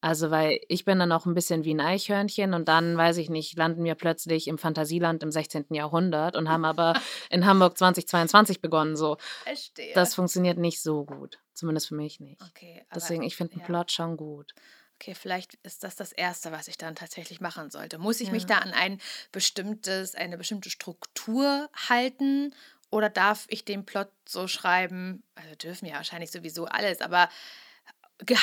Also, 0.02 0.32
weil 0.32 0.60
ich 0.68 0.84
bin 0.84 0.98
dann 0.98 1.12
auch 1.12 1.28
ein 1.28 1.36
bisschen 1.36 1.64
wie 1.64 1.76
ein 1.76 1.80
Eichhörnchen 1.80 2.56
und 2.56 2.68
dann, 2.68 2.98
weiß 2.98 3.18
ich 3.18 3.30
nicht, 3.30 3.56
landen 3.56 3.84
wir 3.84 3.94
plötzlich 3.94 4.48
im 4.48 4.58
Fantasieland 4.58 5.22
im 5.22 5.32
16. 5.32 5.68
Jahrhundert 5.70 6.36
und 6.36 6.50
haben 6.50 6.66
aber 6.66 6.94
in 7.30 7.46
Hamburg 7.46 7.78
2022 7.78 8.62
begonnen. 8.62 8.96
So. 8.96 9.18
Verstehe. 9.44 9.94
Das 9.94 10.16
funktioniert 10.16 10.58
nicht 10.58 10.82
so 10.82 11.06
gut. 11.06 11.38
Zumindest 11.54 11.90
für 11.90 11.96
mich 11.96 12.20
nicht. 12.20 12.42
Okay, 12.42 12.84
Deswegen, 12.94 13.22
ich 13.22 13.36
finde 13.36 13.54
einen 13.54 13.62
ja. 13.62 13.68
Plot 13.68 13.92
schon 13.92 14.18
gut. 14.18 14.56
Okay, 14.96 15.14
vielleicht 15.14 15.56
ist 15.64 15.84
das 15.84 15.96
das 15.96 16.12
Erste, 16.12 16.52
was 16.52 16.68
ich 16.68 16.78
dann 16.78 16.96
tatsächlich 16.96 17.40
machen 17.40 17.70
sollte. 17.70 18.00
Muss 18.00 18.22
ich 18.22 18.28
ja. 18.28 18.34
mich 18.34 18.48
da 18.48 18.58
an 18.58 18.72
ein 18.72 19.00
bestimmtes, 19.32 20.16
eine 20.16 20.38
bestimmte 20.38 20.72
Struktur 20.72 21.70
halten 21.90 22.56
oder 22.92 23.10
darf 23.10 23.46
ich 23.50 23.66
den 23.66 23.86
Plot 23.86 24.10
so 24.28 24.48
schreiben? 24.48 25.24
Also 25.36 25.56
dürfen 25.56 25.86
ja 25.88 25.96
wahrscheinlich 25.96 26.32
sowieso 26.32 26.66
alles, 26.66 27.02
aber 27.02 27.30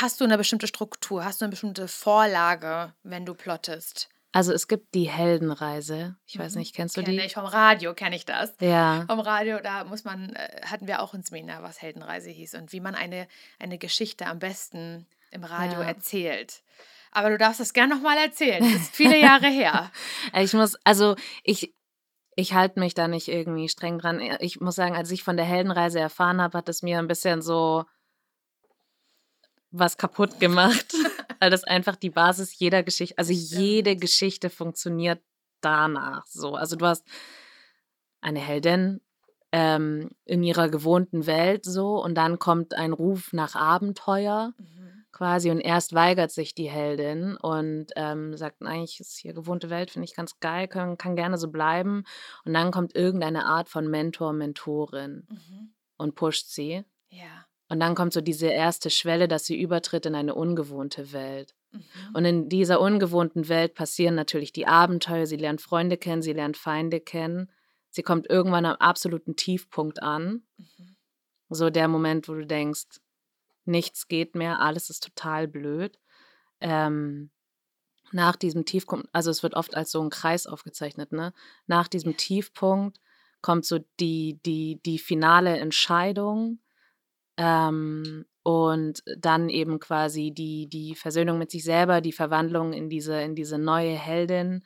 hast 0.00 0.20
du 0.20 0.24
eine 0.24 0.38
bestimmte 0.38 0.66
Struktur, 0.66 1.24
hast 1.24 1.40
du 1.40 1.44
eine 1.44 1.50
bestimmte 1.50 1.88
Vorlage, 1.88 2.94
wenn 3.02 3.24
du 3.24 3.34
plottest? 3.34 4.08
Also 4.32 4.52
es 4.52 4.68
gibt 4.68 4.94
die 4.94 5.08
Heldenreise. 5.08 6.16
Ich 6.26 6.38
weiß 6.38 6.54
mhm. 6.54 6.60
nicht, 6.60 6.74
kennst 6.74 6.96
du 6.96 7.02
Kenn 7.02 7.16
die? 7.16 7.20
Ich 7.20 7.34
vom 7.34 7.46
Radio 7.46 7.94
kenne 7.94 8.14
ich 8.14 8.26
das. 8.26 8.54
Ja. 8.60 9.04
Vom 9.06 9.20
Radio, 9.20 9.58
da 9.60 9.84
muss 9.84 10.04
man, 10.04 10.34
äh, 10.34 10.60
hatten 10.66 10.86
wir 10.86 11.00
auch 11.00 11.14
ein 11.14 11.22
Seminar, 11.22 11.62
was 11.62 11.80
Heldenreise 11.80 12.30
hieß 12.30 12.54
und 12.54 12.72
wie 12.72 12.80
man 12.80 12.94
eine, 12.94 13.26
eine 13.58 13.78
Geschichte 13.78 14.26
am 14.26 14.38
besten 14.38 15.06
im 15.30 15.44
Radio 15.44 15.80
ja. 15.80 15.88
erzählt. 15.88 16.62
Aber 17.10 17.30
du 17.30 17.38
darfst 17.38 17.60
das 17.60 17.72
gerne 17.72 17.94
nochmal 17.94 18.18
erzählen. 18.18 18.62
Das 18.62 18.82
ist 18.82 18.94
viele 18.94 19.18
Jahre 19.18 19.48
her. 19.48 19.90
Ich 20.34 20.52
muss, 20.52 20.76
also 20.84 21.16
ich, 21.42 21.74
ich 22.36 22.52
halte 22.52 22.80
mich 22.80 22.92
da 22.92 23.08
nicht 23.08 23.28
irgendwie 23.28 23.68
streng 23.68 23.98
dran. 23.98 24.20
Ich 24.40 24.60
muss 24.60 24.74
sagen, 24.74 24.94
als 24.94 25.10
ich 25.10 25.24
von 25.24 25.38
der 25.38 25.46
Heldenreise 25.46 26.00
erfahren 26.00 26.42
habe, 26.42 26.58
hat 26.58 26.68
es 26.68 26.82
mir 26.82 26.98
ein 26.98 27.08
bisschen 27.08 27.40
so 27.40 27.86
was 29.70 29.96
kaputt 29.96 30.40
gemacht, 30.40 30.94
weil 31.40 31.50
das 31.50 31.64
einfach 31.64 31.96
die 31.96 32.11
Basis 32.11 32.59
jeder 32.59 32.83
Geschichte, 32.83 33.18
also 33.18 33.33
jede 33.33 33.96
Geschichte 33.96 34.50
funktioniert 34.50 35.20
danach 35.61 36.26
so. 36.26 36.54
Also 36.54 36.76
du 36.76 36.87
hast 36.87 37.07
eine 38.20 38.40
Heldin 38.40 39.00
ähm, 39.52 40.11
in 40.24 40.42
ihrer 40.42 40.68
gewohnten 40.68 41.26
Welt 41.26 41.64
so 41.64 42.02
und 42.02 42.14
dann 42.14 42.38
kommt 42.38 42.74
ein 42.74 42.92
Ruf 42.92 43.33
nach 43.33 43.54
Abenteuer 43.54 44.52
mhm. 44.59 45.04
quasi 45.11 45.50
und 45.50 45.61
erst 45.61 45.94
weigert 45.94 46.31
sich 46.31 46.54
die 46.54 46.68
Heldin 46.68 47.37
und 47.37 47.87
ähm, 47.96 48.37
sagt, 48.37 48.62
eigentlich 48.62 49.00
ist 49.00 49.16
hier 49.16 49.33
gewohnte 49.33 49.70
Welt, 49.70 49.90
finde 49.90 50.04
ich 50.04 50.14
ganz 50.14 50.38
geil, 50.40 50.68
kann, 50.68 50.98
kann 50.98 51.16
gerne 51.16 51.38
so 51.38 51.50
bleiben 51.50 52.04
und 52.44 52.52
dann 52.52 52.70
kommt 52.70 52.94
irgendeine 52.94 53.46
Art 53.46 53.68
von 53.68 53.88
Mentor, 53.88 54.33
Mentorin 54.33 55.26
mhm. 55.31 55.74
und 55.96 56.14
pusht 56.14 56.48
sie. 56.48 56.85
Ja. 57.11 57.47
Und 57.68 57.81
dann 57.81 57.94
kommt 57.94 58.12
so 58.12 58.20
diese 58.20 58.46
erste 58.46 58.88
Schwelle, 58.88 59.28
dass 59.28 59.44
sie 59.44 59.61
übertritt 59.61 60.07
in 60.07 60.14
eine 60.14 60.35
ungewohnte 60.35 61.12
Welt. 61.12 61.54
Mhm. 61.70 61.83
Und 62.14 62.24
in 62.24 62.48
dieser 62.48 62.81
ungewohnten 62.81 63.48
Welt 63.48 63.74
passieren 63.74 64.14
natürlich 64.14 64.52
die 64.52 64.66
Abenteuer. 64.66 65.26
Sie 65.26 65.37
lernt 65.37 65.61
Freunde 65.61 65.98
kennen, 65.98 66.22
sie 66.22 66.33
lernt 66.33 66.57
Feinde 66.57 67.00
kennen. 67.00 67.50
Sie 67.90 68.02
kommt 68.02 68.28
irgendwann 68.28 68.64
am 68.64 68.76
absoluten 68.76 69.37
Tiefpunkt 69.37 70.02
an. 70.02 70.42
Mhm. 70.57 70.96
So 71.50 71.70
der 71.70 71.88
Moment, 71.88 72.28
wo 72.28 72.35
du 72.35 72.46
denkst, 72.46 73.00
nichts 73.64 74.09
geht 74.09 74.35
mehr, 74.35 74.61
alles 74.61 74.90
ist 74.90 75.04
total 75.04 75.46
blöd. 75.46 75.98
Ähm, 76.61 77.31
nach 78.12 78.37
diesem 78.37 78.64
Tiefpunkt, 78.64 79.09
also 79.12 79.31
es 79.31 79.42
wird 79.42 79.54
oft 79.54 79.74
als 79.74 79.90
so 79.90 80.02
ein 80.02 80.11
Kreis 80.11 80.46
aufgezeichnet, 80.46 81.12
ne? 81.12 81.35
Nach 81.66 81.88
diesem 81.88 82.16
Tiefpunkt 82.16 82.98
kommt 83.42 83.66
so 83.66 83.78
die, 84.00 84.40
die, 84.44 84.81
die 84.85 84.98
finale 84.98 85.59
Entscheidung, 85.59 86.59
ähm, 87.38 88.27
und 88.42 89.03
dann 89.16 89.48
eben 89.48 89.79
quasi 89.79 90.33
die, 90.33 90.68
die 90.68 90.94
Versöhnung 90.94 91.38
mit 91.38 91.51
sich 91.51 91.64
selber, 91.64 92.01
die 92.01 92.12
Verwandlung 92.12 92.72
in 92.72 92.88
diese, 92.88 93.20
in 93.20 93.35
diese 93.35 93.59
neue 93.59 93.94
Heldin. 93.94 94.64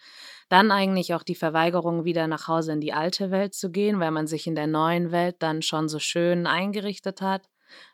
Dann 0.48 0.70
eigentlich 0.70 1.14
auch 1.14 1.22
die 1.22 1.34
Verweigerung, 1.34 2.04
wieder 2.04 2.26
nach 2.26 2.48
Hause 2.48 2.72
in 2.72 2.80
die 2.80 2.92
alte 2.92 3.30
Welt 3.30 3.54
zu 3.54 3.70
gehen, 3.70 4.00
weil 4.00 4.10
man 4.10 4.26
sich 4.26 4.46
in 4.46 4.54
der 4.54 4.66
neuen 4.66 5.12
Welt 5.12 5.36
dann 5.40 5.62
schon 5.62 5.88
so 5.88 5.98
schön 5.98 6.46
eingerichtet 6.46 7.20
hat. 7.20 7.48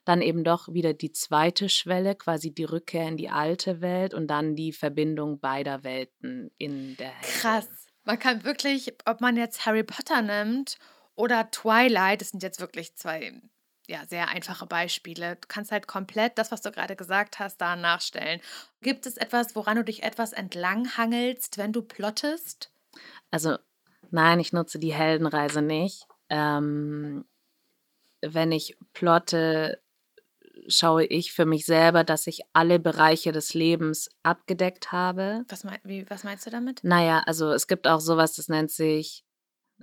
dann 0.04 0.22
eben 0.22 0.42
doch 0.42 0.68
wieder 0.68 0.92
die 0.92 1.12
zweite 1.12 1.68
Schwelle, 1.68 2.16
quasi 2.16 2.52
die 2.52 2.64
Rückkehr 2.64 3.06
in 3.06 3.16
die 3.16 3.30
alte 3.30 3.80
Welt 3.80 4.12
und 4.12 4.26
dann 4.26 4.56
die 4.56 4.72
Verbindung 4.72 5.38
beider 5.38 5.84
Welten 5.84 6.50
in 6.58 6.96
der 6.96 7.10
Heldin. 7.10 7.40
Krass. 7.40 7.68
Man 8.04 8.18
kann 8.18 8.44
wirklich, 8.44 8.94
ob 9.04 9.20
man 9.20 9.36
jetzt 9.36 9.66
Harry 9.66 9.84
Potter 9.84 10.22
nimmt 10.22 10.78
oder 11.14 11.50
Twilight, 11.50 12.20
das 12.20 12.30
sind 12.30 12.42
jetzt 12.42 12.60
wirklich 12.60 12.96
zwei 12.96 13.20
ja, 13.88 14.04
sehr 14.06 14.28
einfache 14.28 14.66
Beispiele. 14.66 15.36
Du 15.36 15.48
kannst 15.48 15.72
halt 15.72 15.86
komplett 15.86 16.36
das, 16.36 16.52
was 16.52 16.60
du 16.60 16.70
gerade 16.70 16.94
gesagt 16.94 17.38
hast, 17.38 17.60
da 17.60 17.74
nachstellen. 17.74 18.40
Gibt 18.82 19.06
es 19.06 19.16
etwas, 19.16 19.56
woran 19.56 19.76
du 19.76 19.84
dich 19.84 20.02
etwas 20.02 20.32
entlanghangelst, 20.32 21.56
wenn 21.56 21.72
du 21.72 21.82
plottest? 21.82 22.70
Also, 23.30 23.56
nein, 24.10 24.40
ich 24.40 24.52
nutze 24.52 24.78
die 24.78 24.92
Heldenreise 24.92 25.62
nicht. 25.62 26.06
Ähm, 26.28 27.24
wenn 28.20 28.52
ich 28.52 28.76
plotte, 28.92 29.80
schaue 30.68 31.06
ich 31.06 31.32
für 31.32 31.46
mich 31.46 31.64
selber, 31.64 32.04
dass 32.04 32.26
ich 32.26 32.42
alle 32.52 32.78
Bereiche 32.78 33.32
des 33.32 33.54
Lebens 33.54 34.10
abgedeckt 34.22 34.92
habe. 34.92 35.44
Was, 35.48 35.64
mein, 35.64 35.78
wie, 35.84 36.08
was 36.10 36.24
meinst 36.24 36.46
du 36.46 36.50
damit? 36.50 36.84
Naja, 36.84 37.22
also 37.24 37.52
es 37.52 37.66
gibt 37.66 37.88
auch 37.88 38.00
sowas, 38.00 38.34
das 38.34 38.48
nennt 38.48 38.70
sich 38.70 39.24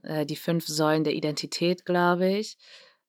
äh, 0.04 0.28
die 0.28 0.36
fünf 0.36 0.68
Säulen 0.68 1.04
der 1.04 1.14
Identität, 1.14 1.86
glaube 1.86 2.30
ich. 2.30 2.58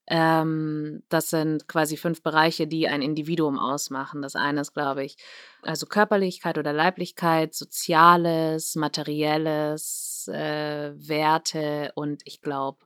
Ähm, 0.09 1.03
das 1.09 1.31
sind 1.31 1.67
quasi 1.67 1.97
fünf 1.97 2.23
Bereiche, 2.23 2.67
die 2.67 2.89
ein 2.89 3.03
Individuum 3.03 3.59
ausmachen. 3.59 4.23
Das 4.23 4.37
eine 4.37 4.61
ist, 4.61 4.73
glaube 4.73 5.05
ich, 5.05 5.17
also 5.63 5.87
Körperlichkeit 5.87 6.59
oder 6.59 6.73
Leiblichkeit, 6.73 7.55
Soziales, 7.55 8.77
Materielles, 8.77 10.29
äh, 10.33 10.93
Werte 10.95 11.93
und 11.97 12.23
ich 12.25 12.41
glaube 12.41 12.79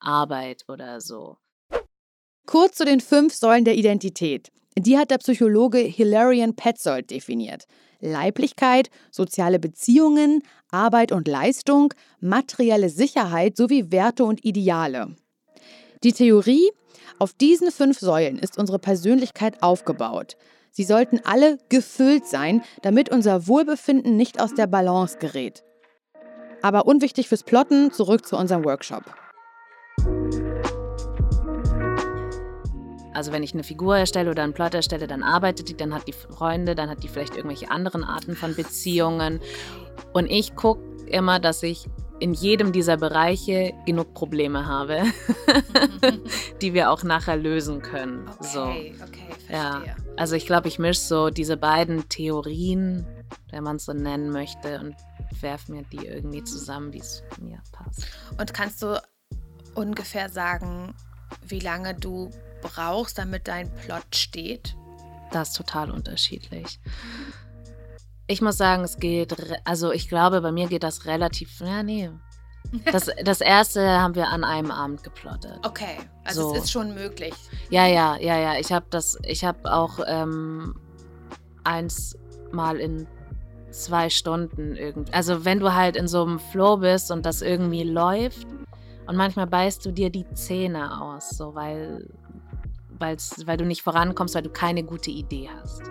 Arbeit 0.00 0.64
oder 0.68 1.00
so. 1.00 1.38
Kurz 2.46 2.76
zu 2.76 2.84
den 2.84 3.00
fünf 3.00 3.34
Säulen 3.34 3.64
der 3.64 3.76
Identität. 3.76 4.50
Die 4.76 4.98
hat 4.98 5.10
der 5.10 5.18
Psychologe 5.18 5.78
Hilarion 5.78 6.56
Petzold 6.56 7.10
definiert. 7.10 7.66
Leiblichkeit, 8.00 8.90
soziale 9.10 9.58
Beziehungen, 9.58 10.42
Arbeit 10.70 11.12
und 11.12 11.28
Leistung, 11.28 11.94
materielle 12.20 12.90
Sicherheit 12.90 13.56
sowie 13.56 13.92
Werte 13.92 14.24
und 14.24 14.44
Ideale. 14.44 15.16
Die 16.04 16.12
Theorie, 16.12 16.70
auf 17.18 17.32
diesen 17.32 17.70
fünf 17.70 17.98
Säulen 17.98 18.38
ist 18.38 18.58
unsere 18.58 18.78
Persönlichkeit 18.78 19.62
aufgebaut. 19.62 20.36
Sie 20.70 20.84
sollten 20.84 21.20
alle 21.24 21.56
gefüllt 21.70 22.26
sein, 22.26 22.62
damit 22.82 23.08
unser 23.08 23.46
Wohlbefinden 23.46 24.14
nicht 24.14 24.38
aus 24.38 24.52
der 24.52 24.66
Balance 24.66 25.16
gerät. 25.16 25.64
Aber 26.60 26.84
unwichtig 26.84 27.30
fürs 27.30 27.42
Plotten, 27.42 27.90
zurück 27.90 28.26
zu 28.26 28.36
unserem 28.36 28.66
Workshop. 28.66 29.04
Also 33.14 33.32
wenn 33.32 33.42
ich 33.42 33.54
eine 33.54 33.64
Figur 33.64 33.96
erstelle 33.96 34.30
oder 34.30 34.42
einen 34.42 34.52
Plot 34.52 34.74
erstelle, 34.74 35.06
dann 35.06 35.22
arbeitet 35.22 35.70
die, 35.70 35.76
dann 35.76 35.94
hat 35.94 36.06
die 36.06 36.12
Freunde, 36.12 36.74
dann 36.74 36.90
hat 36.90 37.02
die 37.02 37.08
vielleicht 37.08 37.34
irgendwelche 37.34 37.70
anderen 37.70 38.04
Arten 38.04 38.36
von 38.36 38.54
Beziehungen. 38.54 39.40
Und 40.12 40.26
ich 40.26 40.54
gucke 40.54 40.82
immer, 41.06 41.40
dass 41.40 41.62
ich 41.62 41.86
in 42.20 42.32
jedem 42.32 42.72
dieser 42.72 42.96
Bereiche 42.96 43.74
genug 43.86 44.14
Probleme 44.14 44.66
habe, 44.66 45.02
die 46.62 46.74
wir 46.74 46.90
auch 46.90 47.02
nachher 47.02 47.36
lösen 47.36 47.82
können. 47.82 48.28
Okay, 48.28 48.48
so. 48.52 48.62
okay, 48.62 48.94
verstehe. 49.28 49.56
Ja. 49.56 49.82
Also 50.16 50.36
ich 50.36 50.46
glaube, 50.46 50.68
ich 50.68 50.78
mische 50.78 51.00
so 51.00 51.30
diese 51.30 51.56
beiden 51.56 52.08
Theorien, 52.08 53.06
wenn 53.50 53.64
man 53.64 53.76
es 53.76 53.86
so 53.86 53.92
nennen 53.92 54.30
möchte, 54.30 54.80
und 54.80 54.94
werfe 55.40 55.72
mir 55.72 55.82
die 55.92 56.06
irgendwie 56.06 56.44
zusammen, 56.44 56.92
wie 56.92 57.00
es 57.00 57.22
mir 57.40 57.60
passt. 57.72 58.06
Und 58.38 58.54
kannst 58.54 58.82
du 58.82 59.00
ungefähr 59.74 60.28
sagen, 60.28 60.94
wie 61.46 61.60
lange 61.60 61.94
du 61.94 62.30
brauchst, 62.62 63.18
damit 63.18 63.48
dein 63.48 63.72
Plot 63.74 64.14
steht? 64.14 64.76
Das 65.32 65.48
ist 65.48 65.56
total 65.56 65.90
unterschiedlich. 65.90 66.78
Ich 68.26 68.40
muss 68.40 68.56
sagen, 68.56 68.84
es 68.84 68.96
geht, 68.96 69.36
also 69.64 69.92
ich 69.92 70.08
glaube, 70.08 70.40
bei 70.40 70.50
mir 70.50 70.68
geht 70.68 70.82
das 70.82 71.04
relativ, 71.06 71.60
ja, 71.60 71.82
nee. 71.82 72.10
Das, 72.90 73.10
das 73.22 73.40
erste 73.40 74.00
haben 74.00 74.14
wir 74.14 74.28
an 74.28 74.42
einem 74.42 74.70
Abend 74.70 75.04
geplottet. 75.04 75.58
Okay, 75.64 75.98
also 76.24 76.48
so. 76.48 76.54
es 76.56 76.64
ist 76.64 76.72
schon 76.72 76.94
möglich. 76.94 77.34
Ja, 77.70 77.86
ja, 77.86 78.16
ja, 78.16 78.38
ja. 78.38 78.58
Ich 78.58 78.72
habe 78.72 78.86
das, 78.90 79.18
ich 79.22 79.44
habe 79.44 79.72
auch 79.72 80.00
ähm, 80.06 80.74
eins 81.62 82.18
mal 82.52 82.80
in 82.80 83.06
zwei 83.70 84.08
Stunden 84.08 84.76
irgendwie. 84.76 85.12
Also 85.12 85.44
wenn 85.44 85.60
du 85.60 85.74
halt 85.74 85.96
in 85.96 86.08
so 86.08 86.22
einem 86.22 86.38
Flow 86.38 86.78
bist 86.78 87.10
und 87.10 87.26
das 87.26 87.42
irgendwie 87.42 87.84
läuft 87.84 88.46
und 89.06 89.16
manchmal 89.16 89.46
beißt 89.46 89.84
du 89.84 89.92
dir 89.92 90.10
die 90.10 90.28
Zähne 90.32 91.00
aus, 91.00 91.30
so 91.30 91.54
weil 91.54 92.08
weil 92.98 93.56
du 93.58 93.66
nicht 93.66 93.82
vorankommst, 93.82 94.34
weil 94.34 94.44
du 94.44 94.50
keine 94.50 94.82
gute 94.82 95.10
Idee 95.10 95.50
hast. 95.60 95.82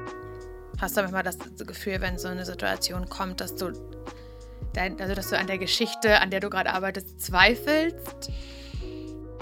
Hast 0.84 0.98
du 0.98 1.02
manchmal 1.02 1.24
das 1.24 1.38
Gefühl, 1.66 2.02
wenn 2.02 2.18
so 2.18 2.28
eine 2.28 2.44
Situation 2.44 3.08
kommt, 3.08 3.40
dass 3.40 3.56
du, 3.56 3.72
dein, 4.74 5.00
also 5.00 5.16
dass 5.16 5.30
du 5.30 5.38
an 5.38 5.48
der 5.48 5.58
Geschichte, 5.58 6.20
an 6.20 6.30
der 6.30 6.42
du 6.42 6.50
gerade 6.50 6.74
arbeitest, 6.74 7.22
zweifelst? 7.22 8.30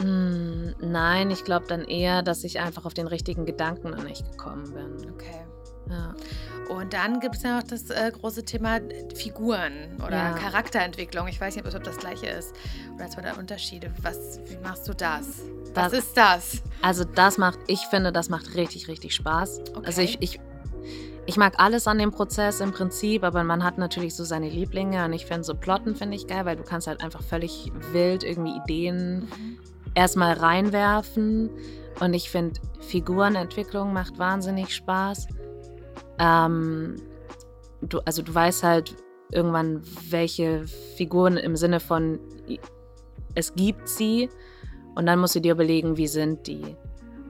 Mm, 0.04 0.70
nein, 0.82 1.32
ich 1.32 1.44
glaube 1.44 1.66
dann 1.66 1.84
eher, 1.86 2.22
dass 2.22 2.44
ich 2.44 2.60
einfach 2.60 2.86
auf 2.86 2.94
den 2.94 3.08
richtigen 3.08 3.48
Gedanken 3.48 3.90
noch 3.90 4.04
nicht 4.04 4.30
gekommen 4.30 4.72
bin. 4.72 5.12
Okay. 5.14 5.42
Ja. 5.90 6.14
Und 6.70 6.94
dann 6.94 7.20
gibt 7.20 7.38
es 7.38 7.42
ja 7.42 7.58
noch 7.58 7.64
das 7.64 7.90
äh, 7.90 8.12
große 8.12 8.46
Thema 8.46 8.80
Figuren 9.16 10.00
oder 10.06 10.18
ja. 10.18 10.34
Charakterentwicklung. 10.34 11.28
Ich 11.28 11.42
weiß 11.42 11.56
nicht, 11.56 11.66
ob 11.66 11.84
das 11.84 11.98
gleiche 11.98 12.28
ist 12.28 12.54
oder 12.94 13.10
zwei 13.10 13.34
Unterschiede. 13.34 13.92
Was, 14.04 14.40
wie 14.46 14.58
machst 14.58 14.88
du 14.88 14.94
das? 14.94 15.26
das? 15.74 15.92
Was 15.92 15.94
ist 15.94 16.16
das? 16.16 16.62
Also 16.84 17.04
das 17.04 17.40
macht, 17.40 17.58
ich 17.66 17.80
finde, 17.88 18.12
das 18.12 18.30
macht 18.30 18.54
richtig, 18.54 18.88
richtig 18.88 19.16
Spaß. 19.16 19.62
Okay. 19.72 19.86
Also 19.88 20.02
ich, 20.02 20.22
ich, 20.22 20.40
ich 21.26 21.38
mag 21.38 21.54
alles 21.58 21.88
an 21.88 22.00
dem 22.00 22.12
Prozess 22.12 22.62
im 22.62 22.72
Prinzip, 22.72 23.24
aber 23.24 23.44
man 23.44 23.64
hat 23.64 23.78
natürlich 23.78 24.16
so 24.16 24.24
seine 24.24 24.50
Lieblinge 24.50 25.06
und 25.06 25.14
ich 25.14 25.26
finde 25.26 25.44
so 25.44 25.56
Plotten 25.56 25.96
finde 25.96 26.16
ich 26.16 26.28
geil, 26.28 26.46
weil 26.46 26.56
du 26.56 26.64
kannst 26.64 26.88
halt 26.88 27.04
einfach 27.04 27.22
völlig 27.22 27.72
wild 27.92 28.24
irgendwie 28.24 28.58
Ideen 28.58 29.20
mhm. 29.20 29.58
erstmal 29.94 30.34
reinwerfen 30.34 31.50
und 32.00 32.14
ich 32.14 32.30
finde 32.30 32.60
Figurenentwicklung 32.80 33.94
macht 33.94 34.18
wahnsinnig 34.18 34.76
Spaß. 34.76 35.28
Ähm, 36.20 36.96
du, 37.82 38.00
also 38.00 38.24
du 38.24 38.34
weißt 38.34 38.64
halt 38.64 38.96
irgendwann, 39.32 39.82
welche 40.10 40.66
Figuren 40.98 41.38
im 41.38 41.56
Sinne 41.56 41.80
von 41.80 42.20
es 43.36 43.54
gibt 43.54 43.88
sie 43.88 44.30
und 44.96 45.06
dann 45.06 45.20
musst 45.20 45.36
du 45.36 45.40
dir 45.40 45.54
überlegen, 45.54 45.98
wie 45.98 46.08
sind 46.08 46.48
die. 46.48 46.76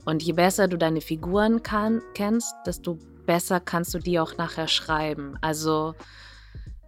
Und 0.05 0.23
je 0.23 0.33
besser 0.33 0.67
du 0.67 0.77
deine 0.77 1.01
Figuren 1.01 1.61
kann, 1.61 2.01
kennst, 2.15 2.55
desto 2.65 2.97
besser 3.31 3.61
kannst 3.61 3.93
du 3.93 3.99
die 3.99 4.19
auch 4.19 4.35
nachher 4.35 4.67
schreiben. 4.67 5.37
Also 5.39 5.95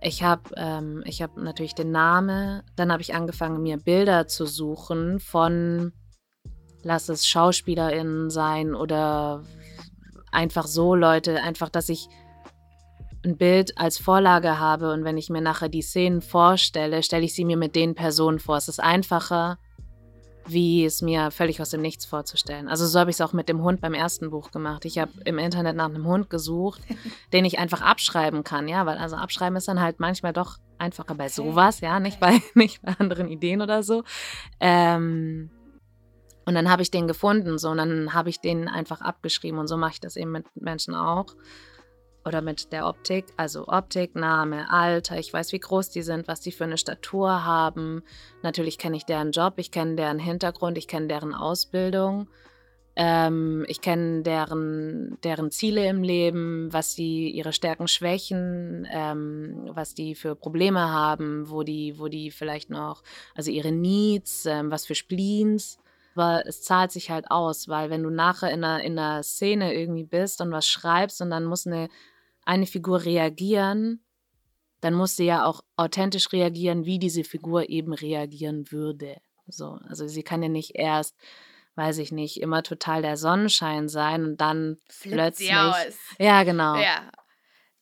ich 0.02 0.24
habe 0.24 0.42
ähm, 0.58 1.02
hab 1.08 1.38
natürlich 1.38 1.74
den 1.74 1.92
Namen, 1.92 2.62
dann 2.76 2.92
habe 2.92 3.02
ich 3.02 3.16
angefangen, 3.16 3.64
mir 3.64 3.78
Bilder 3.78 4.28
zu 4.28 4.46
suchen 4.46 5.22
von, 5.22 5.94
lass 6.82 7.08
es 7.08 7.26
SchauspielerInnen 7.26 8.30
sein 8.30 8.76
oder 8.76 9.46
einfach 10.34 10.68
so 10.68 10.96
Leute, 10.96 11.42
einfach, 11.42 11.70
dass 11.70 11.88
ich 11.88 12.10
ein 13.24 13.38
Bild 13.38 13.78
als 13.78 13.98
Vorlage 13.98 14.60
habe 14.60 14.92
und 14.92 15.06
wenn 15.06 15.18
ich 15.18 15.30
mir 15.30 15.40
nachher 15.40 15.70
die 15.70 15.82
Szenen 15.82 16.22
vorstelle, 16.22 17.04
stelle 17.04 17.24
ich 17.24 17.36
sie 17.36 17.46
mir 17.46 17.56
mit 17.56 17.74
den 17.74 17.96
Personen 17.96 18.40
vor. 18.40 18.58
Es 18.58 18.68
ist 18.68 18.84
einfacher, 18.84 19.60
wie 20.46 20.86
es 20.86 21.02
mir 21.02 21.32
völlig 21.32 21.62
aus 21.62 21.70
dem 21.70 21.82
Nichts 21.82 22.06
vorzustellen. 22.06 22.68
Also 22.68 22.86
so 22.86 23.00
habe 23.00 23.10
ich 23.10 23.16
es 23.16 23.22
auch 23.22 23.34
mit 23.34 23.50
dem 23.50 23.62
Hund 23.62 23.82
beim 23.82 23.94
ersten 23.94 24.30
Buch 24.30 24.52
gemacht. 24.52 24.86
Ich 24.86 24.98
habe 24.98 25.12
im 25.26 25.38
Internet 25.38 25.76
nach 25.76 25.86
einem 25.86 26.06
Hund 26.06 26.30
gesucht, 26.30 26.82
den 27.34 27.46
ich 27.46 27.60
einfach 27.60 27.82
abschreiben 27.82 28.44
kann, 28.44 28.68
ja, 28.68 28.86
weil 28.86 28.98
also 28.98 29.16
abschreiben 29.16 29.56
ist 29.58 29.68
dann 29.68 29.82
halt 29.82 30.00
manchmal 30.00 30.34
doch 30.34 30.58
einfacher 30.78 31.16
bei 31.16 31.30
sowas, 31.30 31.80
ja, 31.80 32.00
nicht 32.00 32.20
bei, 32.20 32.42
nicht 32.56 32.82
bei 32.82 32.94
anderen 32.98 33.28
Ideen 33.28 33.62
oder 33.62 33.84
so. 33.84 34.04
Ähm, 34.60 35.50
und 36.46 36.56
dann 36.56 36.70
habe 36.70 36.82
ich 36.82 36.92
den 36.92 37.08
gefunden, 37.08 37.58
so, 37.58 37.70
und 37.70 37.78
dann 37.78 38.14
habe 38.14 38.30
ich 38.30 38.42
den 38.42 38.68
einfach 38.68 39.02
abgeschrieben. 39.02 39.60
Und 39.60 39.68
so 39.68 39.78
mache 39.78 39.94
ich 39.94 40.00
das 40.02 40.18
eben 40.18 40.32
mit 40.32 40.46
Menschen 40.56 40.94
auch. 40.94 41.36
Oder 42.26 42.42
mit 42.42 42.72
der 42.72 42.88
Optik. 42.88 43.26
Also 43.36 43.68
Optik, 43.68 44.16
Name, 44.16 44.70
Alter. 44.72 45.20
Ich 45.20 45.34
weiß, 45.34 45.52
wie 45.52 45.60
groß 45.60 45.90
die 45.90 46.04
sind, 46.04 46.28
was 46.28 46.40
die 46.40 46.52
für 46.52 46.64
eine 46.64 46.78
Statur 46.78 47.44
haben. 47.44 48.04
Natürlich 48.42 48.78
kenne 48.78 48.96
ich 48.96 49.06
deren 49.06 49.32
Job, 49.32 49.56
ich 49.58 49.72
kenne 49.72 49.96
deren 49.96 50.20
Hintergrund, 50.20 50.78
ich 50.78 50.88
kenne 50.88 51.08
deren 51.08 51.34
Ausbildung. 51.34 52.28
Ähm, 52.96 53.66
ich 53.68 53.82
kenne 53.82 54.22
deren, 54.22 55.18
deren 55.24 55.50
Ziele 55.50 55.88
im 55.88 56.04
Leben, 56.04 56.72
was 56.72 56.94
sie, 56.94 57.30
ihre 57.32 57.52
Stärken, 57.52 57.88
Schwächen, 57.88 58.88
ähm, 58.92 59.72
was 59.74 59.96
die 59.96 60.14
für 60.14 60.36
Probleme 60.36 60.92
haben, 60.92 61.50
wo 61.50 61.64
die, 61.64 61.98
wo 61.98 62.08
die 62.08 62.30
vielleicht 62.30 62.70
noch, 62.70 63.02
also 63.34 63.50
ihre 63.50 63.72
Needs, 63.72 64.46
ähm, 64.46 64.70
was 64.70 64.86
für 64.86 64.96
Spleens. 64.96 65.80
Aber 66.16 66.44
es 66.46 66.62
zahlt 66.62 66.92
sich 66.92 67.10
halt 67.10 67.32
aus, 67.32 67.68
weil 67.68 67.90
wenn 67.90 68.04
du 68.04 68.12
nachher 68.12 68.52
in 68.52 68.64
einer, 68.64 68.84
in 68.84 69.00
einer 69.00 69.24
Szene 69.24 69.74
irgendwie 69.74 70.04
bist 70.04 70.42
und 70.42 70.52
was 70.52 70.68
schreibst 70.68 71.20
und 71.22 71.32
dann 71.32 71.46
muss 71.46 71.66
eine, 71.66 71.90
eine 72.46 72.66
Figur 72.66 73.04
reagieren, 73.06 74.04
dann 74.82 74.94
muss 74.94 75.16
sie 75.16 75.26
ja 75.26 75.46
auch 75.46 75.64
authentisch 75.78 76.32
reagieren, 76.34 76.86
wie 76.86 77.00
diese 77.00 77.24
Figur 77.24 77.70
eben 77.70 77.94
reagieren 77.94 78.72
würde. 78.72 79.18
So, 79.48 79.80
also 79.88 80.08
sie 80.08 80.24
kann 80.24 80.44
ja 80.44 80.50
nicht 80.50 80.76
erst 80.76 81.16
weiß 81.76 81.98
ich 82.00 82.12
nicht, 82.12 82.40
immer 82.42 82.64
total 82.64 83.02
der 83.02 83.18
Sonnenschein 83.18 83.90
sein 83.90 84.24
und 84.24 84.38
dann 84.42 84.78
Flippt 84.90 85.16
plötzlich. 85.16 85.56
Aus. 85.56 85.98
Ja, 86.20 86.44
genau. 86.44 86.76
Ja. 86.76 87.12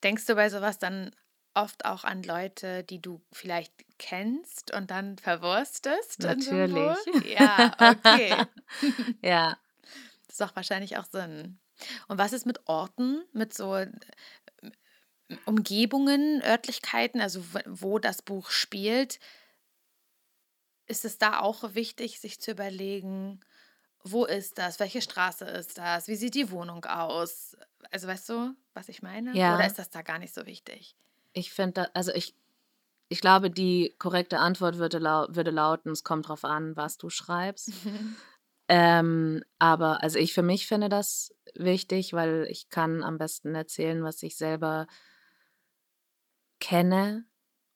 Denkst 0.03 0.25
du 0.25 0.35
bei 0.35 0.49
sowas 0.49 0.79
dann 0.79 1.11
oft 1.53 1.85
auch 1.85 2.03
an 2.03 2.23
Leute, 2.23 2.83
die 2.83 3.01
du 3.01 3.21
vielleicht 3.31 3.73
kennst 3.97 4.73
und 4.73 4.89
dann 4.91 5.17
verwurstest? 5.17 6.19
Natürlich. 6.19 6.97
Ja, 7.37 7.75
okay. 7.79 8.35
ja. 9.21 9.57
Das 10.27 10.35
ist 10.35 10.41
auch 10.41 10.55
wahrscheinlich 10.55 10.97
auch 10.97 11.05
Sinn. 11.05 11.59
Und 12.07 12.17
was 12.17 12.31
ist 12.31 12.45
mit 12.45 12.67
Orten, 12.67 13.23
mit 13.33 13.53
so 13.53 13.83
Umgebungen, 15.45 16.41
Örtlichkeiten, 16.43 17.21
also 17.21 17.43
wo 17.65 17.99
das 17.99 18.21
Buch 18.21 18.49
spielt? 18.49 19.19
Ist 20.87 21.05
es 21.05 21.17
da 21.17 21.39
auch 21.39 21.73
wichtig, 21.73 22.19
sich 22.19 22.41
zu 22.41 22.51
überlegen, 22.51 23.39
wo 24.03 24.25
ist 24.25 24.57
das? 24.57 24.79
Welche 24.79 25.01
Straße 25.01 25.45
ist 25.45 25.77
das? 25.77 26.07
Wie 26.07 26.15
sieht 26.15 26.35
die 26.35 26.51
Wohnung 26.51 26.85
aus? 26.85 27.55
Also 27.91 28.07
weißt 28.07 28.29
du, 28.29 28.55
was 28.73 28.89
ich 28.89 29.01
meine? 29.01 29.35
Ja. 29.35 29.55
Oder 29.55 29.67
ist 29.67 29.79
das 29.79 29.89
da 29.89 30.01
gar 30.01 30.19
nicht 30.19 30.33
so 30.33 30.45
wichtig? 30.45 30.95
Ich 31.33 31.53
finde, 31.53 31.93
also 31.95 32.11
ich, 32.13 32.35
ich 33.09 33.21
glaube, 33.21 33.51
die 33.51 33.95
korrekte 33.99 34.39
Antwort 34.39 34.77
würde, 34.77 34.97
lau 34.97 35.27
würde 35.29 35.51
lauten, 35.51 35.91
es 35.91 36.03
kommt 36.03 36.27
drauf 36.27 36.43
an, 36.43 36.75
was 36.75 36.97
du 36.97 37.09
schreibst. 37.09 37.71
ähm, 38.67 39.43
aber 39.59 40.01
also 40.03 40.17
ich 40.17 40.33
für 40.33 40.43
mich 40.43 40.67
finde 40.67 40.89
das 40.89 41.33
wichtig, 41.55 42.13
weil 42.13 42.47
ich 42.49 42.69
kann 42.69 43.03
am 43.03 43.17
besten 43.17 43.53
erzählen, 43.55 44.03
was 44.03 44.23
ich 44.23 44.35
selber 44.35 44.87
kenne 46.61 47.25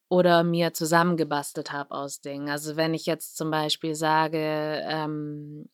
oder 0.07 0.43
mir 0.43 0.73
zusammengebastelt 0.73 1.73
habe 1.73 1.91
aus 1.91 2.21
Dingen. 2.21 2.49
Also 2.49 2.77
wenn 2.77 2.93
ich 2.93 3.05
jetzt 3.05 3.35
zum 3.35 3.51
Beispiel 3.51 3.95
sage, 3.95 4.81
ähm, 4.87 5.67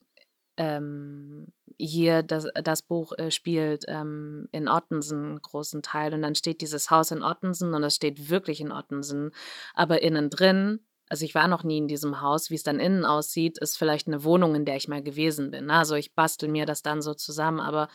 ähm, 0.58 1.48
hier 1.78 2.24
das, 2.24 2.48
das 2.64 2.82
Buch 2.82 3.14
äh, 3.18 3.32
spielt 3.32 3.86
ähm, 3.88 4.48
in 4.52 4.68
Ottensen 4.68 5.26
einen 5.26 5.42
großen 5.42 5.82
Teil 5.82 6.14
und 6.14 6.22
dann 6.22 6.36
steht 6.36 6.62
dieses 6.62 6.92
Haus 6.92 7.12
in 7.12 7.24
Ottensen 7.24 7.74
und 7.74 7.84
es 7.84 7.96
steht 7.96 8.30
wirklich 8.30 8.62
in 8.62 8.72
Ottensen, 8.72 9.32
aber 9.74 10.02
innen 10.02 10.30
drin, 10.30 10.80
also 11.10 11.26
ich 11.26 11.36
war 11.36 11.48
noch 11.48 11.64
nie 11.64 11.80
in 11.80 11.88
diesem 11.88 12.22
Haus, 12.22 12.50
wie 12.50 12.56
es 12.56 12.64
dann 12.64 12.80
innen 12.80 13.04
aussieht, 13.04 13.58
ist 13.58 13.78
vielleicht 13.78 14.08
eine 14.08 14.24
Wohnung, 14.24 14.56
in 14.56 14.64
der 14.66 14.78
ich 14.78 14.88
mal 14.88 15.04
gewesen 15.04 15.52
bin. 15.52 15.66
Ne? 15.66 15.74
Also 15.74 15.96
ich 15.96 16.16
bastel 16.16 16.48
mir 16.48 16.66
das 16.66 16.84
dann 16.84 17.02
so 17.02 17.14
zusammen, 17.14 17.60
aber 17.60 17.90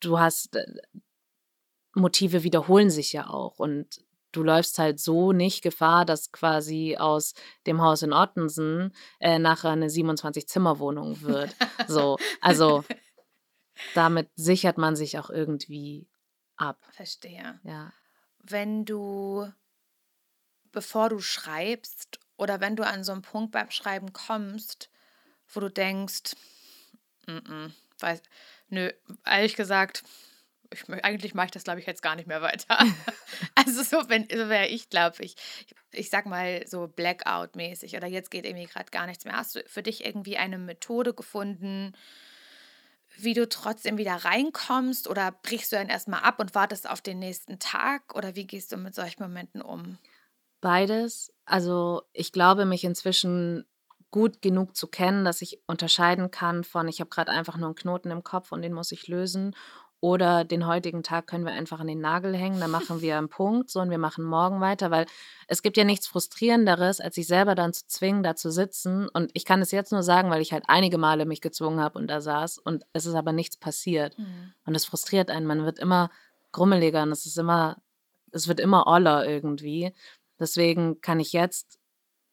du 0.00 0.18
hast 0.18 0.56
äh, 0.56 0.66
Motive 1.94 2.42
wiederholen 2.42 2.90
sich 2.90 3.12
ja 3.12 3.28
auch 3.28 3.60
und 3.60 4.03
du 4.34 4.42
läufst 4.42 4.78
halt 4.78 5.00
so 5.00 5.32
nicht 5.32 5.62
Gefahr, 5.62 6.04
dass 6.04 6.32
quasi 6.32 6.96
aus 6.98 7.34
dem 7.66 7.80
Haus 7.80 8.02
in 8.02 8.12
Ottensen 8.12 8.92
äh, 9.20 9.38
nachher 9.38 9.70
eine 9.70 9.88
27-Zimmer-Wohnung 9.88 11.22
wird. 11.22 11.54
so, 11.88 12.18
also 12.40 12.84
damit 13.94 14.28
sichert 14.36 14.78
man 14.78 14.96
sich 14.96 15.18
auch 15.18 15.30
irgendwie 15.30 16.08
ab. 16.56 16.78
Verstehe. 16.90 17.60
Ja. 17.62 17.92
Wenn 18.38 18.84
du, 18.84 19.50
bevor 20.72 21.08
du 21.08 21.20
schreibst 21.20 22.18
oder 22.36 22.60
wenn 22.60 22.76
du 22.76 22.86
an 22.86 23.04
so 23.04 23.12
einen 23.12 23.22
Punkt 23.22 23.52
beim 23.52 23.70
Schreiben 23.70 24.12
kommst, 24.12 24.90
wo 25.48 25.60
du 25.60 25.70
denkst, 25.70 26.36
n 27.26 27.38
-n, 27.38 27.72
weiß, 28.00 28.22
nö, 28.68 28.90
ehrlich 29.24 29.56
gesagt, 29.56 30.04
ich, 30.74 31.04
eigentlich 31.04 31.34
mache 31.34 31.46
ich 31.46 31.52
das, 31.52 31.64
glaube 31.64 31.80
ich, 31.80 31.86
jetzt 31.86 32.02
gar 32.02 32.16
nicht 32.16 32.26
mehr 32.26 32.42
weiter. 32.42 32.78
also 33.54 33.82
so, 33.82 34.08
wenn, 34.08 34.28
wäre 34.28 34.66
ich, 34.66 34.90
glaube 34.90 35.16
ich, 35.20 35.36
ich, 35.66 35.74
ich 35.92 36.10
sag 36.10 36.26
mal 36.26 36.66
so 36.66 36.86
Blackout-mäßig 36.86 37.96
oder 37.96 38.06
jetzt 38.06 38.30
geht 38.30 38.44
irgendwie 38.44 38.66
gerade 38.66 38.90
gar 38.90 39.06
nichts 39.06 39.24
mehr. 39.24 39.36
Hast 39.36 39.56
du 39.56 39.64
für 39.66 39.82
dich 39.82 40.04
irgendwie 40.04 40.36
eine 40.36 40.58
Methode 40.58 41.14
gefunden, 41.14 41.92
wie 43.16 43.34
du 43.34 43.48
trotzdem 43.48 43.98
wieder 43.98 44.16
reinkommst 44.16 45.08
oder 45.08 45.32
brichst 45.32 45.72
du 45.72 45.76
dann 45.76 45.88
erstmal 45.88 46.20
ab 46.20 46.40
und 46.40 46.54
wartest 46.54 46.88
auf 46.88 47.00
den 47.00 47.18
nächsten 47.18 47.58
Tag 47.58 48.14
oder 48.14 48.34
wie 48.34 48.46
gehst 48.46 48.72
du 48.72 48.76
mit 48.76 48.94
solchen 48.94 49.22
Momenten 49.22 49.62
um? 49.62 49.98
Beides. 50.60 51.32
Also 51.44 52.02
ich 52.12 52.32
glaube, 52.32 52.64
mich 52.64 52.84
inzwischen 52.84 53.66
gut 54.10 54.42
genug 54.42 54.76
zu 54.76 54.86
kennen, 54.86 55.24
dass 55.24 55.42
ich 55.42 55.60
unterscheiden 55.66 56.30
kann 56.30 56.62
von, 56.62 56.86
ich 56.86 57.00
habe 57.00 57.10
gerade 57.10 57.32
einfach 57.32 57.56
nur 57.56 57.66
einen 57.66 57.74
Knoten 57.74 58.12
im 58.12 58.22
Kopf 58.22 58.52
und 58.52 58.62
den 58.62 58.72
muss 58.72 58.92
ich 58.92 59.08
lösen 59.08 59.56
oder 60.04 60.44
den 60.44 60.66
heutigen 60.66 61.02
Tag 61.02 61.26
können 61.26 61.46
wir 61.46 61.54
einfach 61.54 61.80
an 61.80 61.86
den 61.86 62.02
Nagel 62.02 62.36
hängen, 62.36 62.60
dann 62.60 62.70
machen 62.70 63.00
wir 63.00 63.16
einen 63.16 63.30
Punkt 63.30 63.70
so 63.70 63.80
und 63.80 63.88
wir 63.88 63.96
machen 63.96 64.22
morgen 64.22 64.60
weiter, 64.60 64.90
weil 64.90 65.06
es 65.48 65.62
gibt 65.62 65.78
ja 65.78 65.84
nichts 65.84 66.06
Frustrierenderes, 66.08 67.00
als 67.00 67.14
sich 67.14 67.26
selber 67.26 67.54
dann 67.54 67.72
zu 67.72 67.86
zwingen, 67.86 68.22
da 68.22 68.36
zu 68.36 68.50
sitzen. 68.50 69.08
Und 69.08 69.30
ich 69.32 69.46
kann 69.46 69.62
es 69.62 69.70
jetzt 69.70 69.92
nur 69.92 70.02
sagen, 70.02 70.28
weil 70.28 70.42
ich 70.42 70.52
halt 70.52 70.64
einige 70.66 70.98
Male 70.98 71.24
mich 71.24 71.40
gezwungen 71.40 71.80
habe 71.80 71.98
und 71.98 72.08
da 72.08 72.20
saß 72.20 72.58
und 72.58 72.84
es 72.92 73.06
ist 73.06 73.14
aber 73.14 73.32
nichts 73.32 73.56
passiert. 73.56 74.18
Mhm. 74.18 74.52
Und 74.66 74.74
es 74.74 74.84
frustriert 74.84 75.30
einen. 75.30 75.46
Man 75.46 75.64
wird 75.64 75.78
immer 75.78 76.10
grummeliger 76.52 77.02
und 77.02 77.10
es 77.10 77.24
ist 77.24 77.38
immer, 77.38 77.78
es 78.30 78.46
wird 78.46 78.60
immer 78.60 78.86
oller 78.86 79.26
irgendwie. 79.26 79.94
Deswegen 80.38 81.00
kann 81.00 81.18
ich 81.18 81.32
jetzt 81.32 81.78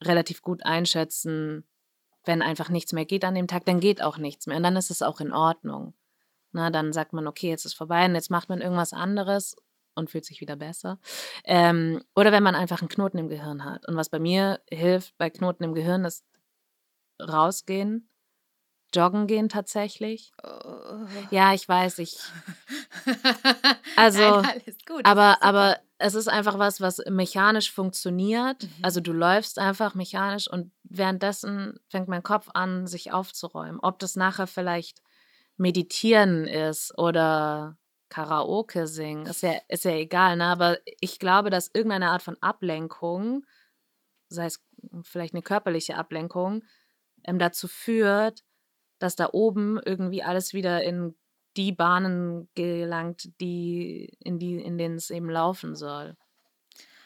relativ 0.04 0.42
gut 0.42 0.66
einschätzen, 0.66 1.64
wenn 2.26 2.42
einfach 2.42 2.68
nichts 2.68 2.92
mehr 2.92 3.06
geht 3.06 3.24
an 3.24 3.36
dem 3.36 3.48
Tag, 3.48 3.64
dann 3.64 3.80
geht 3.80 4.02
auch 4.02 4.18
nichts 4.18 4.46
mehr. 4.46 4.58
Und 4.58 4.64
dann 4.64 4.76
ist 4.76 4.92
es 4.92 5.02
auch 5.02 5.22
in 5.22 5.32
Ordnung. 5.32 5.94
Na, 6.52 6.70
dann 6.70 6.94
sagt 6.94 7.14
man, 7.14 7.28
okay, 7.28 7.50
jetzt 7.50 7.66
ist 7.66 7.74
vorbei 7.74 8.06
und 8.06 8.16
jetzt 8.16 8.30
macht 8.30 8.50
man 8.50 8.62
irgendwas 8.62 8.94
anderes 8.94 9.56
und 9.96 10.10
fühlt 10.10 10.26
sich 10.26 10.42
wieder 10.42 10.56
besser. 10.56 11.00
Ähm, 11.44 12.04
oder 12.16 12.32
wenn 12.32 12.44
man 12.44 12.56
einfach 12.56 12.82
einen 12.82 12.90
Knoten 12.90 13.18
im 13.18 13.30
Gehirn 13.30 13.64
hat. 13.64 13.88
Und 13.88 13.96
was 13.96 14.10
bei 14.10 14.20
mir 14.20 14.62
hilft 14.70 15.18
bei 15.18 15.30
Knoten 15.30 15.64
im 15.64 15.74
Gehirn, 15.74 16.06
ist 16.06 16.26
rausgehen, 17.22 18.10
joggen 18.94 19.28
gehen 19.28 19.50
tatsächlich. 19.50 20.34
Oh. 20.44 21.06
Ja, 21.30 21.54
ich 21.54 21.68
weiß, 21.68 22.00
ich. 22.00 22.18
Also, 23.98 24.42
Nein, 24.42 24.62
gut, 24.88 25.06
aber, 25.06 25.44
aber 25.44 25.78
es 25.98 26.16
ist 26.16 26.28
einfach 26.28 26.58
was, 26.58 26.82
was 26.82 27.02
mechanisch 27.10 27.72
funktioniert. 27.72 28.64
Mhm. 28.64 28.70
Also 28.82 29.02
du 29.02 29.12
läufst 29.12 29.60
einfach 29.60 29.96
mechanisch 29.96 30.50
und 30.50 30.72
währenddessen 30.84 31.80
fängt 31.90 32.08
mein 32.08 32.24
Kopf 32.24 32.50
an, 32.54 32.88
sich 32.88 33.12
aufzuräumen. 33.12 33.80
Ob 33.82 34.00
das 34.00 34.16
nachher 34.16 34.48
vielleicht 34.48 35.02
Meditieren 35.62 36.48
ist 36.48 36.98
oder 36.98 37.78
Karaoke 38.10 38.88
singen, 38.88 39.28
ist 39.28 39.44
ja, 39.44 39.54
ist 39.68 39.86
ja 39.86 39.92
egal, 39.92 40.36
ne? 40.36 40.46
aber 40.46 40.80
ich 41.00 41.20
glaube, 41.20 41.52
dass 41.52 41.70
irgendeine 41.72 42.10
Art 42.10 42.24
von 42.24 42.36
Ablenkung, 42.42 43.46
sei 44.28 44.48
es 44.48 44.60
vielleicht 45.04 45.36
eine 45.36 45.44
körperliche 45.44 45.96
Ablenkung, 45.96 46.64
ähm, 47.24 47.38
dazu 47.38 47.68
führt, 47.68 48.44
dass 48.98 49.16
da 49.16 49.30
oben 49.32 49.80
irgendwie 49.86 50.24
alles 50.24 50.54
wieder 50.54 50.84
in 50.84 51.16
die 51.58 51.72
Bahnen 51.72 52.50
gelangt, 52.56 53.30
die, 53.40 54.18
in, 54.20 54.40
die, 54.40 54.56
in 54.56 54.80
denen 54.80 54.96
es 54.96 55.12
eben 55.12 55.30
laufen 55.30 55.76
soll. 55.76 56.18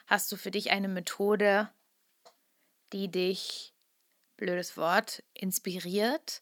Hast 0.08 0.32
du 0.32 0.38
für 0.38 0.52
dich 0.52 0.72
eine 0.72 0.88
Methode, 0.88 1.70
die 2.94 3.12
dich, 3.12 3.76
blödes 4.38 4.78
Wort, 4.78 5.24
inspiriert? 5.34 6.42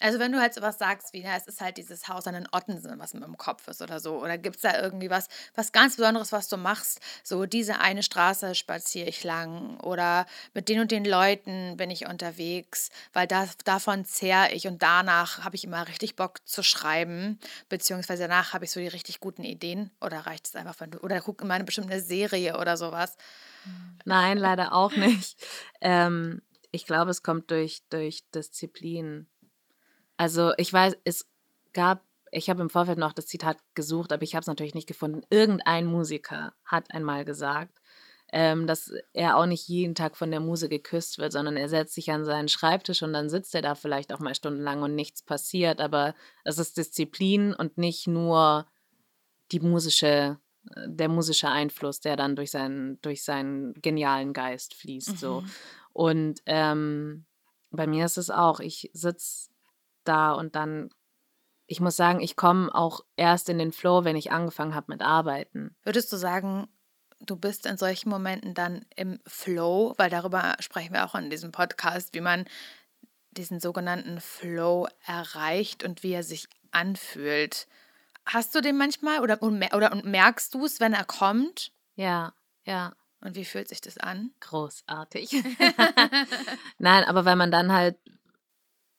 Also 0.00 0.18
wenn 0.18 0.32
du 0.32 0.40
halt 0.40 0.54
sowas 0.54 0.78
sagst 0.78 1.12
wie, 1.12 1.22
ja, 1.22 1.36
es 1.36 1.46
ist 1.46 1.60
halt 1.60 1.76
dieses 1.76 2.08
Haus 2.08 2.26
an 2.26 2.34
den 2.34 2.48
Ottensen, 2.52 2.98
was 2.98 3.14
im 3.14 3.36
Kopf 3.36 3.66
ist 3.68 3.82
oder 3.82 3.98
so, 4.00 4.22
oder 4.22 4.38
gibt 4.38 4.56
es 4.56 4.62
da 4.62 4.80
irgendwie 4.80 5.10
was, 5.10 5.28
was 5.54 5.72
ganz 5.72 5.96
Besonderes, 5.96 6.30
was 6.32 6.48
du 6.48 6.56
machst? 6.56 7.00
So 7.24 7.46
diese 7.46 7.80
eine 7.80 8.02
Straße 8.02 8.54
spaziere 8.54 9.08
ich 9.08 9.24
lang 9.24 9.78
oder 9.80 10.26
mit 10.54 10.68
den 10.68 10.80
und 10.80 10.90
den 10.90 11.04
Leuten 11.04 11.76
bin 11.76 11.90
ich 11.90 12.06
unterwegs, 12.06 12.90
weil 13.12 13.26
das, 13.26 13.56
davon 13.58 14.04
zehre 14.04 14.52
ich 14.52 14.66
und 14.68 14.82
danach 14.82 15.44
habe 15.44 15.56
ich 15.56 15.64
immer 15.64 15.88
richtig 15.88 16.16
Bock 16.16 16.46
zu 16.46 16.62
schreiben, 16.62 17.38
beziehungsweise 17.68 18.28
danach 18.28 18.52
habe 18.52 18.64
ich 18.64 18.70
so 18.70 18.80
die 18.80 18.88
richtig 18.88 19.20
guten 19.20 19.42
Ideen 19.42 19.90
oder 20.00 20.20
reicht 20.20 20.46
es 20.46 20.54
einfach, 20.54 20.78
wenn 20.78 20.92
du, 20.92 20.98
oder 20.98 21.20
guck 21.20 21.42
in 21.42 21.48
meine 21.48 21.64
bestimmte 21.64 22.00
Serie 22.00 22.58
oder 22.58 22.76
sowas? 22.76 23.16
Nein, 24.04 24.38
leider 24.38 24.72
auch 24.72 24.92
nicht. 24.92 25.36
ähm, 25.80 26.40
ich 26.70 26.86
glaube, 26.86 27.10
es 27.10 27.22
kommt 27.22 27.50
durch, 27.50 27.82
durch 27.90 28.22
Disziplin. 28.34 29.26
Also 30.18 30.52
ich 30.58 30.70
weiß, 30.70 30.96
es 31.04 31.26
gab, 31.72 32.04
ich 32.30 32.50
habe 32.50 32.60
im 32.60 32.68
Vorfeld 32.68 32.98
noch 32.98 33.14
das 33.14 33.26
Zitat 33.26 33.56
gesucht, 33.74 34.12
aber 34.12 34.24
ich 34.24 34.34
habe 34.34 34.42
es 34.42 34.48
natürlich 34.48 34.74
nicht 34.74 34.88
gefunden. 34.88 35.22
Irgendein 35.30 35.86
Musiker 35.86 36.52
hat 36.64 36.92
einmal 36.92 37.24
gesagt, 37.24 37.80
ähm, 38.30 38.66
dass 38.66 38.92
er 39.14 39.38
auch 39.38 39.46
nicht 39.46 39.68
jeden 39.68 39.94
Tag 39.94 40.16
von 40.16 40.30
der 40.30 40.40
Muse 40.40 40.68
geküsst 40.68 41.18
wird, 41.18 41.32
sondern 41.32 41.56
er 41.56 41.68
setzt 41.68 41.94
sich 41.94 42.10
an 42.10 42.26
seinen 42.26 42.48
Schreibtisch 42.48 43.02
und 43.02 43.12
dann 43.12 43.30
sitzt 43.30 43.54
er 43.54 43.62
da 43.62 43.74
vielleicht 43.74 44.12
auch 44.12 44.18
mal 44.18 44.34
stundenlang 44.34 44.82
und 44.82 44.94
nichts 44.94 45.22
passiert. 45.22 45.80
Aber 45.80 46.14
es 46.44 46.58
ist 46.58 46.76
Disziplin 46.76 47.54
und 47.54 47.78
nicht 47.78 48.06
nur 48.06 48.66
die 49.52 49.60
musische, 49.60 50.38
der 50.86 51.08
musische 51.08 51.48
Einfluss, 51.48 52.00
der 52.00 52.16
dann 52.16 52.36
durch 52.36 52.50
seinen, 52.50 53.00
durch 53.00 53.24
seinen 53.24 53.72
genialen 53.74 54.34
Geist 54.34 54.74
fließt. 54.74 55.12
Mhm. 55.12 55.16
So. 55.16 55.44
Und 55.92 56.42
ähm, 56.44 57.24
bei 57.70 57.86
mir 57.86 58.04
ist 58.04 58.18
es 58.18 58.30
auch, 58.30 58.60
ich 58.60 58.90
sitze 58.92 59.48
da 60.08 60.32
und 60.32 60.56
dann, 60.56 60.90
ich 61.66 61.80
muss 61.80 61.96
sagen, 61.96 62.20
ich 62.20 62.36
komme 62.36 62.74
auch 62.74 63.04
erst 63.16 63.48
in 63.48 63.58
den 63.58 63.72
Flow, 63.72 64.04
wenn 64.04 64.16
ich 64.16 64.32
angefangen 64.32 64.74
habe 64.74 64.92
mit 64.92 65.02
Arbeiten. 65.02 65.76
Würdest 65.82 66.12
du 66.12 66.16
sagen, 66.16 66.68
du 67.20 67.36
bist 67.36 67.66
in 67.66 67.76
solchen 67.76 68.08
Momenten 68.08 68.54
dann 68.54 68.86
im 68.96 69.20
Flow, 69.26 69.94
weil 69.98 70.10
darüber 70.10 70.56
sprechen 70.60 70.94
wir 70.94 71.04
auch 71.04 71.14
in 71.14 71.30
diesem 71.30 71.52
Podcast, 71.52 72.14
wie 72.14 72.20
man 72.20 72.46
diesen 73.32 73.60
sogenannten 73.60 74.20
Flow 74.20 74.88
erreicht 75.06 75.84
und 75.84 76.02
wie 76.02 76.12
er 76.12 76.22
sich 76.22 76.48
anfühlt. 76.70 77.68
Hast 78.26 78.54
du 78.54 78.60
den 78.60 78.76
manchmal 78.76 79.20
oder, 79.20 79.42
oder 79.42 79.94
merkst 80.04 80.54
du 80.54 80.64
es, 80.64 80.80
wenn 80.80 80.92
er 80.92 81.04
kommt? 81.04 81.72
Ja, 81.94 82.34
ja. 82.64 82.94
Und 83.20 83.34
wie 83.34 83.44
fühlt 83.44 83.68
sich 83.68 83.80
das 83.80 83.98
an? 83.98 84.30
Großartig. 84.40 85.30
Nein, 86.78 87.04
aber 87.04 87.24
weil 87.24 87.36
man 87.36 87.50
dann 87.50 87.72
halt, 87.72 87.96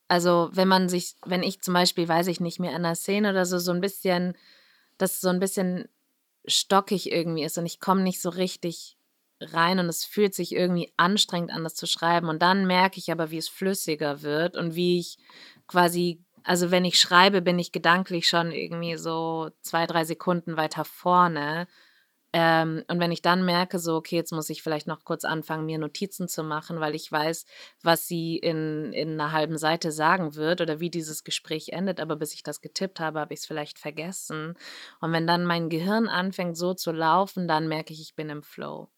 also 0.09 0.49
wenn 0.51 0.67
man 0.67 0.89
sich, 0.89 1.15
wenn 1.23 1.43
ich 1.43 1.61
zum 1.61 1.75
Beispiel, 1.75 2.07
weiß 2.07 2.27
ich 2.27 2.39
nicht 2.39 2.59
mehr, 2.59 2.71
in 2.71 2.77
einer 2.77 2.95
Szene 2.95 3.29
oder 3.29 3.45
so, 3.45 3.59
so 3.59 3.71
ein 3.71 3.79
bisschen, 3.79 4.35
das 4.97 5.21
so 5.21 5.29
ein 5.29 5.39
bisschen 5.39 5.87
stockig 6.45 7.11
irgendwie 7.11 7.43
ist 7.43 7.57
und 7.57 7.65
ich 7.67 7.79
komme 7.79 8.01
nicht 8.01 8.19
so 8.19 8.29
richtig 8.29 8.97
rein 9.39 9.79
und 9.79 9.85
es 9.85 10.05
fühlt 10.05 10.33
sich 10.33 10.53
irgendwie 10.53 10.91
anstrengend 10.97 11.51
an, 11.51 11.63
das 11.63 11.75
zu 11.75 11.85
schreiben. 11.85 12.27
Und 12.27 12.41
dann 12.41 12.65
merke 12.65 12.97
ich 12.97 13.11
aber, 13.11 13.31
wie 13.31 13.37
es 13.37 13.47
flüssiger 13.47 14.23
wird 14.23 14.57
und 14.57 14.75
wie 14.75 14.99
ich 14.99 15.17
quasi, 15.67 16.19
also 16.43 16.71
wenn 16.71 16.85
ich 16.85 16.99
schreibe, 16.99 17.43
bin 17.43 17.59
ich 17.59 17.71
gedanklich 17.71 18.27
schon 18.27 18.51
irgendwie 18.51 18.97
so 18.97 19.51
zwei, 19.61 19.85
drei 19.85 20.05
Sekunden 20.05 20.57
weiter 20.57 20.85
vorne 20.85 21.67
ähm, 22.31 22.83
und 22.87 22.99
wenn 22.99 23.11
ich 23.11 23.21
dann 23.23 23.43
merke, 23.43 23.79
so, 23.79 23.95
okay, 23.95 24.15
jetzt 24.15 24.31
muss 24.31 24.49
ich 24.49 24.61
vielleicht 24.61 24.85
noch 24.85 25.03
kurz 25.03 25.25
anfangen, 25.25 25.65
mir 25.65 25.79
Notizen 25.79 26.27
zu 26.27 26.43
machen, 26.43 26.79
weil 26.79 26.93
ich 26.93 27.11
weiß, 27.11 27.45
was 27.81 28.07
sie 28.07 28.37
in, 28.37 28.93
in 28.93 29.19
einer 29.19 29.31
halben 29.31 29.57
Seite 29.57 29.91
sagen 29.91 30.35
wird 30.35 30.61
oder 30.61 30.79
wie 30.79 30.91
dieses 30.91 31.23
Gespräch 31.23 31.69
endet, 31.69 31.99
aber 31.99 32.15
bis 32.17 32.33
ich 32.35 32.43
das 32.43 32.61
getippt 32.61 32.99
habe, 32.99 33.19
habe 33.19 33.33
ich 33.33 33.39
es 33.41 33.45
vielleicht 33.47 33.79
vergessen. 33.79 34.55
Und 35.01 35.11
wenn 35.11 35.25
dann 35.25 35.45
mein 35.45 35.69
Gehirn 35.69 36.07
anfängt 36.07 36.57
so 36.57 36.73
zu 36.75 36.91
laufen, 36.91 37.47
dann 37.47 37.67
merke 37.67 37.93
ich, 37.93 38.01
ich 38.01 38.15
bin 38.15 38.29
im 38.29 38.43
Flow. 38.43 38.89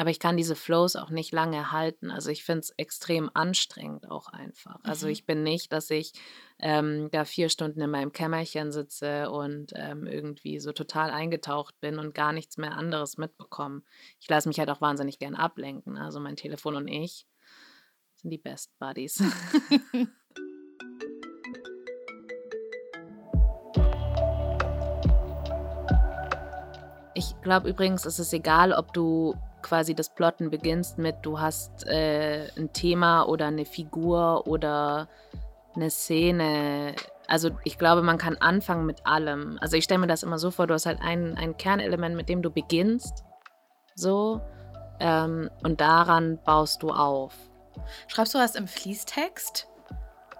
Aber 0.00 0.08
ich 0.08 0.18
kann 0.18 0.38
diese 0.38 0.56
Flows 0.56 0.96
auch 0.96 1.10
nicht 1.10 1.30
lange 1.30 1.72
halten. 1.72 2.10
Also 2.10 2.30
ich 2.30 2.42
finde 2.42 2.60
es 2.60 2.70
extrem 2.78 3.30
anstrengend 3.34 4.10
auch 4.10 4.28
einfach. 4.28 4.78
Also 4.82 5.04
mhm. 5.04 5.12
ich 5.12 5.26
bin 5.26 5.42
nicht, 5.42 5.74
dass 5.74 5.90
ich 5.90 6.14
ähm, 6.58 7.10
da 7.10 7.26
vier 7.26 7.50
Stunden 7.50 7.82
in 7.82 7.90
meinem 7.90 8.10
Kämmerchen 8.10 8.72
sitze 8.72 9.28
und 9.28 9.74
ähm, 9.76 10.06
irgendwie 10.06 10.58
so 10.58 10.72
total 10.72 11.10
eingetaucht 11.10 11.78
bin 11.82 11.98
und 11.98 12.14
gar 12.14 12.32
nichts 12.32 12.56
mehr 12.56 12.78
anderes 12.78 13.18
mitbekomme. 13.18 13.82
Ich 14.20 14.28
lasse 14.30 14.48
mich 14.48 14.58
halt 14.58 14.70
auch 14.70 14.80
wahnsinnig 14.80 15.18
gern 15.18 15.34
ablenken. 15.34 15.98
Also 15.98 16.18
mein 16.18 16.36
Telefon 16.36 16.76
und 16.76 16.88
ich 16.88 17.26
sind 18.14 18.30
die 18.30 18.38
Best 18.38 18.70
Buddies. 18.78 19.22
Ich 27.12 27.38
glaube 27.42 27.68
übrigens, 27.68 28.06
es 28.06 28.18
ist 28.18 28.32
egal, 28.32 28.72
ob 28.72 28.94
du 28.94 29.34
quasi 29.62 29.94
das 29.94 30.10
Plotten 30.10 30.50
beginnst 30.50 30.98
mit, 30.98 31.16
du 31.22 31.40
hast 31.40 31.86
äh, 31.86 32.48
ein 32.56 32.72
Thema 32.72 33.24
oder 33.24 33.46
eine 33.46 33.64
Figur 33.64 34.46
oder 34.46 35.08
eine 35.74 35.90
Szene. 35.90 36.94
Also 37.26 37.50
ich 37.64 37.78
glaube, 37.78 38.02
man 38.02 38.18
kann 38.18 38.36
anfangen 38.36 38.86
mit 38.86 39.06
allem. 39.06 39.58
Also 39.60 39.76
ich 39.76 39.84
stelle 39.84 40.00
mir 40.00 40.06
das 40.06 40.22
immer 40.22 40.38
so 40.38 40.50
vor, 40.50 40.66
du 40.66 40.74
hast 40.74 40.86
halt 40.86 41.00
ein, 41.00 41.36
ein 41.36 41.56
Kernelement, 41.56 42.16
mit 42.16 42.28
dem 42.28 42.42
du 42.42 42.50
beginnst. 42.50 43.24
So. 43.94 44.40
Ähm, 44.98 45.50
und 45.62 45.80
daran 45.80 46.38
baust 46.44 46.82
du 46.82 46.90
auf. 46.90 47.34
Schreibst 48.08 48.34
du 48.34 48.38
was 48.38 48.54
im 48.54 48.66
Fließtext? 48.66 49.68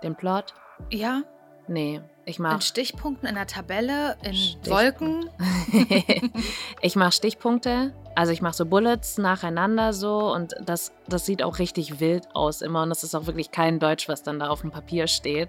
Den 0.02 0.14
Plot? 0.14 0.54
Ja. 0.90 1.22
Nee, 1.70 2.00
ich 2.24 2.40
mache. 2.40 2.56
In 2.56 2.60
Stichpunkten 2.62 3.28
in 3.28 3.36
der 3.36 3.46
Tabelle, 3.46 4.16
in 4.22 4.34
Wolken. 4.68 5.30
ich 6.80 6.96
mache 6.96 7.12
Stichpunkte. 7.12 7.94
Also 8.16 8.32
ich 8.32 8.42
mache 8.42 8.54
so 8.54 8.66
Bullets 8.66 9.18
nacheinander 9.18 9.92
so 9.92 10.34
und 10.34 10.56
das, 10.60 10.90
das 11.06 11.26
sieht 11.26 11.44
auch 11.44 11.60
richtig 11.60 12.00
wild 12.00 12.26
aus 12.34 12.60
immer 12.60 12.82
und 12.82 12.88
das 12.88 13.04
ist 13.04 13.14
auch 13.14 13.26
wirklich 13.26 13.52
kein 13.52 13.78
Deutsch, 13.78 14.08
was 14.08 14.24
dann 14.24 14.40
da 14.40 14.48
auf 14.48 14.62
dem 14.62 14.72
Papier 14.72 15.06
steht. 15.06 15.48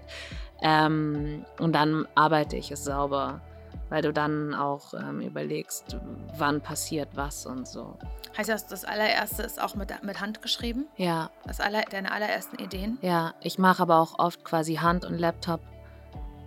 Ähm, 0.60 1.44
und 1.58 1.72
dann 1.72 2.06
arbeite 2.14 2.56
ich 2.56 2.70
es 2.70 2.84
sauber, 2.84 3.40
weil 3.88 4.02
du 4.02 4.12
dann 4.12 4.54
auch 4.54 4.94
ähm, 4.94 5.22
überlegst, 5.22 5.96
wann 6.38 6.60
passiert 6.60 7.08
was 7.16 7.46
und 7.46 7.66
so. 7.66 7.98
Heißt 8.38 8.48
das, 8.48 8.68
das 8.68 8.84
allererste 8.84 9.42
ist 9.42 9.60
auch 9.60 9.74
mit, 9.74 9.92
mit 10.04 10.20
Hand 10.20 10.40
geschrieben? 10.40 10.86
Ja. 10.96 11.30
Das 11.46 11.58
aller, 11.58 11.82
deine 11.90 12.12
allerersten 12.12 12.62
Ideen? 12.62 12.98
Ja, 13.02 13.34
ich 13.40 13.58
mache 13.58 13.82
aber 13.82 13.98
auch 13.98 14.20
oft 14.20 14.44
quasi 14.44 14.76
Hand 14.76 15.04
und 15.04 15.18
Laptop 15.18 15.60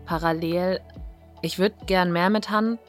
parallel. 0.05 0.81
Ich 1.41 1.59
würde 1.59 1.75
gern 1.85 2.11
mehr 2.11 2.29
mit 2.29 2.49
Hand, 2.49 2.79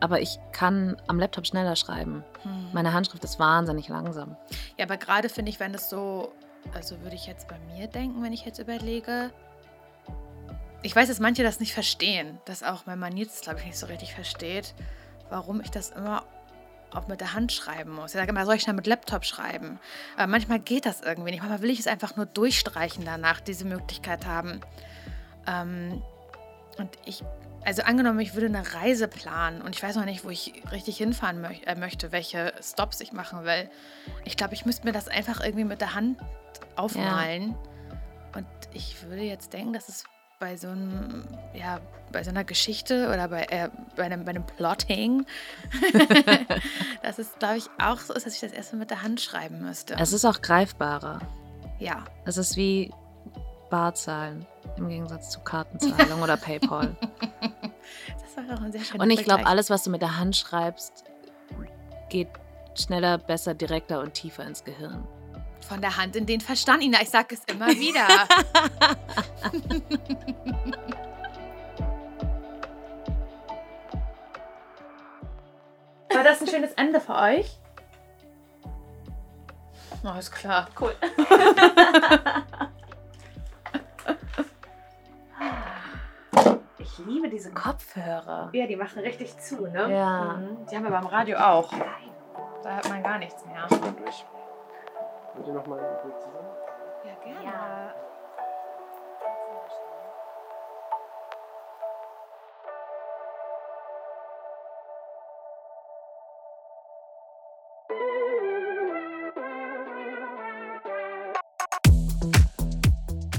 aber 0.00 0.20
ich 0.20 0.38
kann 0.52 0.96
am 1.06 1.18
Laptop 1.18 1.46
schneller 1.46 1.76
schreiben. 1.76 2.24
Hm. 2.42 2.68
Meine 2.72 2.92
Handschrift 2.92 3.24
ist 3.24 3.38
wahnsinnig 3.38 3.88
langsam. 3.88 4.36
Ja, 4.78 4.84
aber 4.84 4.96
gerade 4.96 5.28
finde 5.28 5.50
ich, 5.50 5.60
wenn 5.60 5.72
das 5.72 5.88
so, 5.88 6.32
also 6.74 7.00
würde 7.02 7.16
ich 7.16 7.26
jetzt 7.26 7.48
bei 7.48 7.58
mir 7.74 7.86
denken, 7.86 8.22
wenn 8.22 8.32
ich 8.32 8.44
jetzt 8.44 8.58
überlege, 8.58 9.30
ich 10.82 10.94
weiß, 10.94 11.08
dass 11.08 11.18
manche 11.18 11.42
das 11.42 11.60
nicht 11.60 11.72
verstehen, 11.72 12.38
dass 12.44 12.62
auch 12.62 12.84
mein 12.84 12.98
Mann 12.98 13.16
jetzt, 13.16 13.42
glaube 13.42 13.60
ich, 13.60 13.66
nicht 13.66 13.78
so 13.78 13.86
richtig 13.86 14.14
versteht, 14.14 14.74
warum 15.30 15.62
ich 15.62 15.70
das 15.70 15.90
immer 15.90 16.24
auch 16.92 17.08
mit 17.08 17.20
der 17.20 17.32
Hand 17.32 17.52
schreiben 17.52 17.92
muss. 17.94 18.14
Ich 18.14 18.20
sage 18.20 18.30
immer, 18.30 18.44
soll 18.44 18.56
ich 18.56 18.62
schnell 18.62 18.76
mit 18.76 18.86
Laptop 18.86 19.24
schreiben? 19.24 19.80
Aber 20.16 20.26
manchmal 20.26 20.60
geht 20.60 20.86
das 20.86 21.00
irgendwie 21.00 21.30
nicht. 21.30 21.40
Manchmal 21.40 21.62
will 21.62 21.70
ich 21.70 21.80
es 21.80 21.86
einfach 21.86 22.16
nur 22.16 22.26
durchstreichen 22.26 23.04
danach, 23.04 23.40
diese 23.40 23.64
Möglichkeit 23.64 24.26
haben. 24.26 24.60
Ähm, 25.46 26.02
und 26.78 26.90
ich, 27.04 27.22
also 27.64 27.82
angenommen, 27.82 28.20
ich 28.20 28.34
würde 28.34 28.46
eine 28.46 28.74
Reise 28.74 29.08
planen 29.08 29.62
und 29.62 29.74
ich 29.74 29.82
weiß 29.82 29.96
noch 29.96 30.04
nicht, 30.04 30.24
wo 30.24 30.30
ich 30.30 30.62
richtig 30.72 30.96
hinfahren 30.98 31.40
mö 31.40 31.48
äh, 31.66 31.74
möchte, 31.74 32.12
welche 32.12 32.52
Stops 32.62 33.00
ich 33.00 33.12
machen 33.12 33.44
will. 33.44 33.68
Ich 34.24 34.36
glaube, 34.36 34.54
ich 34.54 34.66
müsste 34.66 34.86
mir 34.86 34.92
das 34.92 35.08
einfach 35.08 35.40
irgendwie 35.42 35.64
mit 35.64 35.80
der 35.80 35.94
Hand 35.94 36.18
aufmalen. 36.76 37.50
Ja. 37.50 37.56
Und 38.36 38.46
ich 38.72 39.02
würde 39.04 39.22
jetzt 39.22 39.52
denken, 39.52 39.72
dass 39.72 39.88
es 39.88 40.04
bei 40.40 40.56
so 40.56 40.68
einem, 40.68 41.24
ja, 41.54 41.80
bei 42.12 42.22
so 42.22 42.30
einer 42.30 42.44
Geschichte 42.44 43.08
oder 43.08 43.28
bei, 43.28 43.44
äh, 43.44 43.70
bei, 43.96 44.04
einem, 44.04 44.24
bei 44.24 44.30
einem 44.30 44.44
Plotting, 44.44 45.24
dass 47.02 47.18
es, 47.18 47.38
glaube 47.38 47.58
ich, 47.58 47.70
auch 47.78 47.98
so 47.98 48.12
ist, 48.12 48.26
dass 48.26 48.34
ich 48.34 48.40
das 48.40 48.52
erstmal 48.52 48.80
mit 48.80 48.90
der 48.90 49.02
Hand 49.02 49.20
schreiben 49.20 49.62
müsste. 49.62 49.94
Es 49.98 50.12
ist 50.12 50.24
auch 50.24 50.42
greifbarer. 50.42 51.20
Ja. 51.78 52.04
Es 52.24 52.36
ist 52.36 52.56
wie 52.56 52.92
Barzahlen 53.70 54.46
im 54.76 54.88
Gegensatz 54.88 55.30
zu 55.30 55.40
Kartenzahlung 55.40 56.22
oder 56.22 56.36
PayPal. 56.36 56.96
Das 58.36 58.48
war 58.48 58.56
auch 58.56 58.62
ein 58.62 58.72
sehr 58.72 58.82
schöner 58.82 59.04
Und 59.04 59.10
ich 59.10 59.22
glaube, 59.22 59.46
alles, 59.46 59.70
was 59.70 59.84
du 59.84 59.90
mit 59.90 60.02
der 60.02 60.18
Hand 60.18 60.36
schreibst, 60.36 61.04
geht 62.08 62.28
schneller, 62.74 63.18
besser, 63.18 63.54
direkter 63.54 64.00
und 64.00 64.14
tiefer 64.14 64.44
ins 64.44 64.64
Gehirn. 64.64 65.06
Von 65.60 65.80
der 65.80 65.96
Hand 65.96 66.16
in 66.16 66.26
den 66.26 66.40
Verstand, 66.40 66.82
Ina. 66.82 67.00
Ich 67.02 67.10
sage 67.10 67.36
es 67.36 67.44
immer 67.44 67.68
wieder. 67.68 68.08
War 76.08 76.24
das 76.24 76.40
ein 76.40 76.48
schönes 76.48 76.72
Ende 76.72 77.00
für 77.00 77.14
euch? 77.14 77.58
Ist 80.18 80.32
klar. 80.32 80.68
Cool. 80.78 80.94
Ich 86.96 87.04
liebe 87.06 87.28
diese 87.28 87.50
Kopfhörer. 87.50 88.50
Ja, 88.52 88.68
die 88.68 88.76
machen 88.76 89.00
richtig 89.00 89.36
zu, 89.38 89.66
ne? 89.66 89.92
Ja. 89.92 90.34
Mhm. 90.34 90.64
Die 90.70 90.76
haben 90.76 90.84
wir 90.84 90.92
beim 90.92 91.06
Radio 91.06 91.38
auch. 91.38 91.68
Da 92.62 92.76
hört 92.76 92.88
man 92.88 93.02
gar 93.02 93.18
nichts 93.18 93.44
mehr. 93.46 93.66
Durch. 93.68 94.24
Wollt 95.34 95.48
ihr 95.48 95.54
nochmal 95.54 95.80
ein 95.80 96.02
Bild 96.02 96.20
zusammen? 96.20 96.48
Ja, 97.04 97.24
gerne. 97.24 97.44
Ja. 97.44 97.83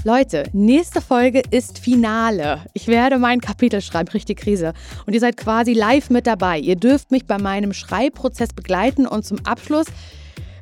Leute, 0.06 0.44
nächste 0.52 1.00
Folge 1.00 1.42
ist 1.50 1.80
Finale. 1.80 2.64
Ich 2.74 2.86
werde 2.86 3.18
mein 3.18 3.40
Kapitel 3.40 3.80
schreiben, 3.80 4.08
richtig 4.10 4.38
Krise. 4.38 4.72
Und 5.04 5.14
ihr 5.14 5.18
seid 5.18 5.36
quasi 5.36 5.72
live 5.72 6.10
mit 6.10 6.28
dabei. 6.28 6.60
Ihr 6.60 6.76
dürft 6.76 7.10
mich 7.10 7.26
bei 7.26 7.38
meinem 7.38 7.72
Schreibprozess 7.72 8.52
begleiten 8.52 9.08
und 9.08 9.26
zum 9.26 9.44
Abschluss 9.44 9.86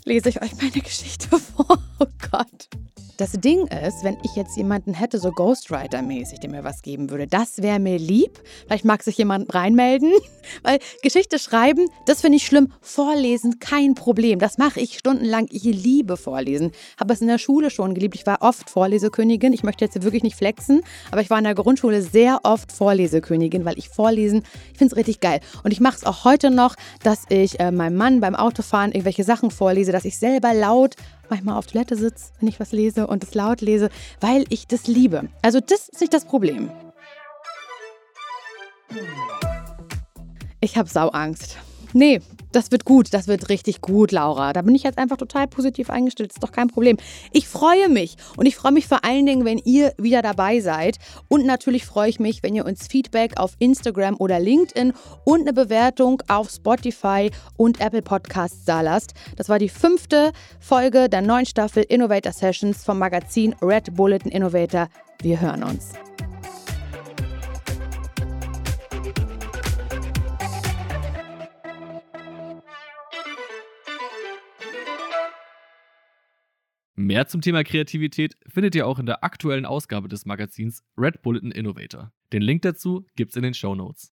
lese 0.06 0.30
ich 0.30 0.40
euch 0.40 0.56
meine 0.56 0.80
Geschichte 0.80 1.28
vor. 1.38 1.78
Oh 1.98 2.06
Gott. 2.30 2.70
Das 3.16 3.30
Ding 3.30 3.68
ist, 3.68 4.02
wenn 4.02 4.16
ich 4.24 4.34
jetzt 4.34 4.56
jemanden 4.56 4.92
hätte, 4.92 5.20
so 5.20 5.28
Ghostwriter-mäßig, 5.28 6.40
der 6.40 6.50
mir 6.50 6.64
was 6.64 6.82
geben 6.82 7.10
würde, 7.10 7.28
das 7.28 7.62
wäre 7.62 7.78
mir 7.78 7.96
lieb. 7.96 8.40
Vielleicht 8.66 8.84
mag 8.84 9.04
sich 9.04 9.16
jemand 9.16 9.54
reinmelden. 9.54 10.12
Weil 10.64 10.80
Geschichte 11.00 11.38
schreiben, 11.38 11.86
das 12.06 12.22
finde 12.22 12.38
ich 12.38 12.46
schlimm. 12.46 12.72
Vorlesen, 12.80 13.60
kein 13.60 13.94
Problem. 13.94 14.40
Das 14.40 14.58
mache 14.58 14.80
ich 14.80 14.98
stundenlang. 14.98 15.46
Ich 15.52 15.62
liebe 15.62 16.16
Vorlesen. 16.16 16.72
Habe 16.98 17.14
es 17.14 17.20
in 17.20 17.28
der 17.28 17.38
Schule 17.38 17.70
schon 17.70 17.94
geliebt. 17.94 18.16
Ich 18.16 18.26
war 18.26 18.42
oft 18.42 18.68
Vorlesekönigin. 18.68 19.52
Ich 19.52 19.62
möchte 19.62 19.84
jetzt 19.84 20.02
wirklich 20.02 20.24
nicht 20.24 20.36
flexen, 20.36 20.82
aber 21.12 21.20
ich 21.20 21.30
war 21.30 21.38
in 21.38 21.44
der 21.44 21.54
Grundschule 21.54 22.02
sehr 22.02 22.40
oft 22.42 22.72
Vorlesekönigin, 22.72 23.64
weil 23.64 23.78
ich 23.78 23.90
Vorlesen, 23.90 24.42
ich 24.72 24.78
finde 24.78 24.92
es 24.92 24.96
richtig 24.96 25.20
geil. 25.20 25.38
Und 25.62 25.70
ich 25.70 25.80
mache 25.80 25.98
es 25.98 26.04
auch 26.04 26.24
heute 26.24 26.50
noch, 26.50 26.74
dass 27.04 27.26
ich 27.28 27.60
äh, 27.60 27.70
meinem 27.70 27.96
Mann 27.96 28.20
beim 28.20 28.34
Autofahren 28.34 28.90
irgendwelche 28.90 29.22
Sachen 29.22 29.52
vorlese, 29.52 29.92
dass 29.92 30.04
ich 30.04 30.18
selber 30.18 30.52
laut 30.52 30.96
manchmal 31.30 31.56
auf 31.56 31.66
Toilette 31.66 31.96
sitze, 31.96 32.32
wenn 32.40 32.48
ich 32.48 32.60
was 32.60 32.72
lese 32.72 33.06
und 33.06 33.22
es 33.22 33.34
laut 33.34 33.60
lese, 33.60 33.88
weil 34.20 34.44
ich 34.48 34.66
das 34.66 34.86
liebe. 34.86 35.28
Also 35.42 35.60
das 35.60 35.88
ist 35.88 36.00
nicht 36.00 36.14
das 36.14 36.24
Problem. 36.24 36.70
Ich 40.60 40.76
habe 40.76 40.88
Sauangst. 40.88 41.58
Nee, 41.92 42.20
das 42.54 42.70
wird 42.70 42.84
gut, 42.84 43.12
das 43.12 43.28
wird 43.28 43.48
richtig 43.48 43.80
gut, 43.80 44.12
Laura. 44.12 44.52
Da 44.52 44.62
bin 44.62 44.74
ich 44.74 44.82
jetzt 44.82 44.98
einfach 44.98 45.16
total 45.16 45.46
positiv 45.46 45.90
eingestellt, 45.90 46.32
ist 46.32 46.42
doch 46.42 46.52
kein 46.52 46.68
Problem. 46.68 46.96
Ich 47.32 47.48
freue 47.48 47.88
mich 47.88 48.16
und 48.36 48.46
ich 48.46 48.56
freue 48.56 48.72
mich 48.72 48.86
vor 48.86 49.04
allen 49.04 49.26
Dingen, 49.26 49.44
wenn 49.44 49.58
ihr 49.58 49.92
wieder 49.98 50.22
dabei 50.22 50.60
seid. 50.60 50.98
Und 51.28 51.46
natürlich 51.46 51.84
freue 51.84 52.08
ich 52.08 52.20
mich, 52.20 52.42
wenn 52.42 52.54
ihr 52.54 52.64
uns 52.64 52.86
Feedback 52.86 53.38
auf 53.38 53.54
Instagram 53.58 54.16
oder 54.18 54.38
LinkedIn 54.38 54.92
und 55.24 55.42
eine 55.42 55.52
Bewertung 55.52 56.22
auf 56.28 56.50
Spotify 56.50 57.30
und 57.56 57.80
Apple 57.80 58.02
Podcasts 58.02 58.64
da 58.64 58.80
lasst. 58.80 59.14
Das 59.36 59.48
war 59.48 59.58
die 59.58 59.68
fünfte 59.68 60.32
Folge 60.60 61.08
der 61.08 61.22
neuen 61.22 61.46
Staffel 61.46 61.84
Innovator 61.88 62.32
Sessions 62.32 62.84
vom 62.84 62.98
Magazin 62.98 63.54
Red 63.62 63.94
Bulletin 63.94 64.30
Innovator. 64.30 64.88
Wir 65.22 65.40
hören 65.40 65.62
uns. 65.62 65.92
Mehr 77.04 77.26
zum 77.26 77.42
Thema 77.42 77.64
Kreativität 77.64 78.34
findet 78.46 78.74
ihr 78.74 78.86
auch 78.86 78.98
in 78.98 79.04
der 79.04 79.22
aktuellen 79.22 79.66
Ausgabe 79.66 80.08
des 80.08 80.24
Magazins 80.24 80.82
Red 80.96 81.20
Bulletin 81.20 81.50
Innovator. 81.50 82.10
Den 82.32 82.40
Link 82.40 82.62
dazu 82.62 83.04
gibt's 83.14 83.36
in 83.36 83.42
den 83.42 83.52
Show 83.52 83.74
Notes. 83.74 84.10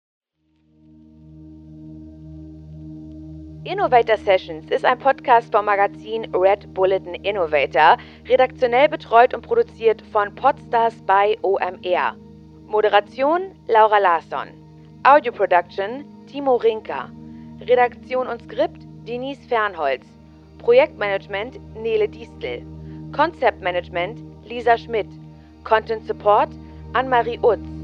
Innovator 3.64 4.18
Sessions 4.18 4.72
ist 4.72 4.86
ein 4.86 4.98
Podcast 4.98 5.52
vom 5.52 5.66
Magazin 5.66 6.34
Red 6.34 6.74
Bulletin 6.74 7.14
Innovator, 7.14 7.98
redaktionell 8.28 8.90
betreut 8.90 9.36
und 9.36 9.44
produziert 9.44 10.02
von 10.12 10.34
Podstars 10.34 11.00
bei 11.06 11.38
OMR. 11.44 12.18
Moderation 12.66 13.52
Laura 13.68 14.00
Larsson. 14.00 14.48
Audio 15.04 15.32
Production 15.32 16.06
Timo 16.26 16.56
Rinker. 16.56 17.12
Redaktion 17.62 18.26
und 18.26 18.42
Skript 18.42 18.82
Denise 19.08 19.48
Fernholz. 19.48 20.08
Projektmanagement 20.58 21.60
Nele 21.76 22.10
Distel. 22.10 22.66
Concept 23.12 23.62
Management 23.62 24.20
Lisa 24.46 24.78
Schmidt. 24.78 25.08
Content 25.64 26.06
Support 26.06 26.50
Anne-Marie 26.94 27.40
Utz. 27.44 27.79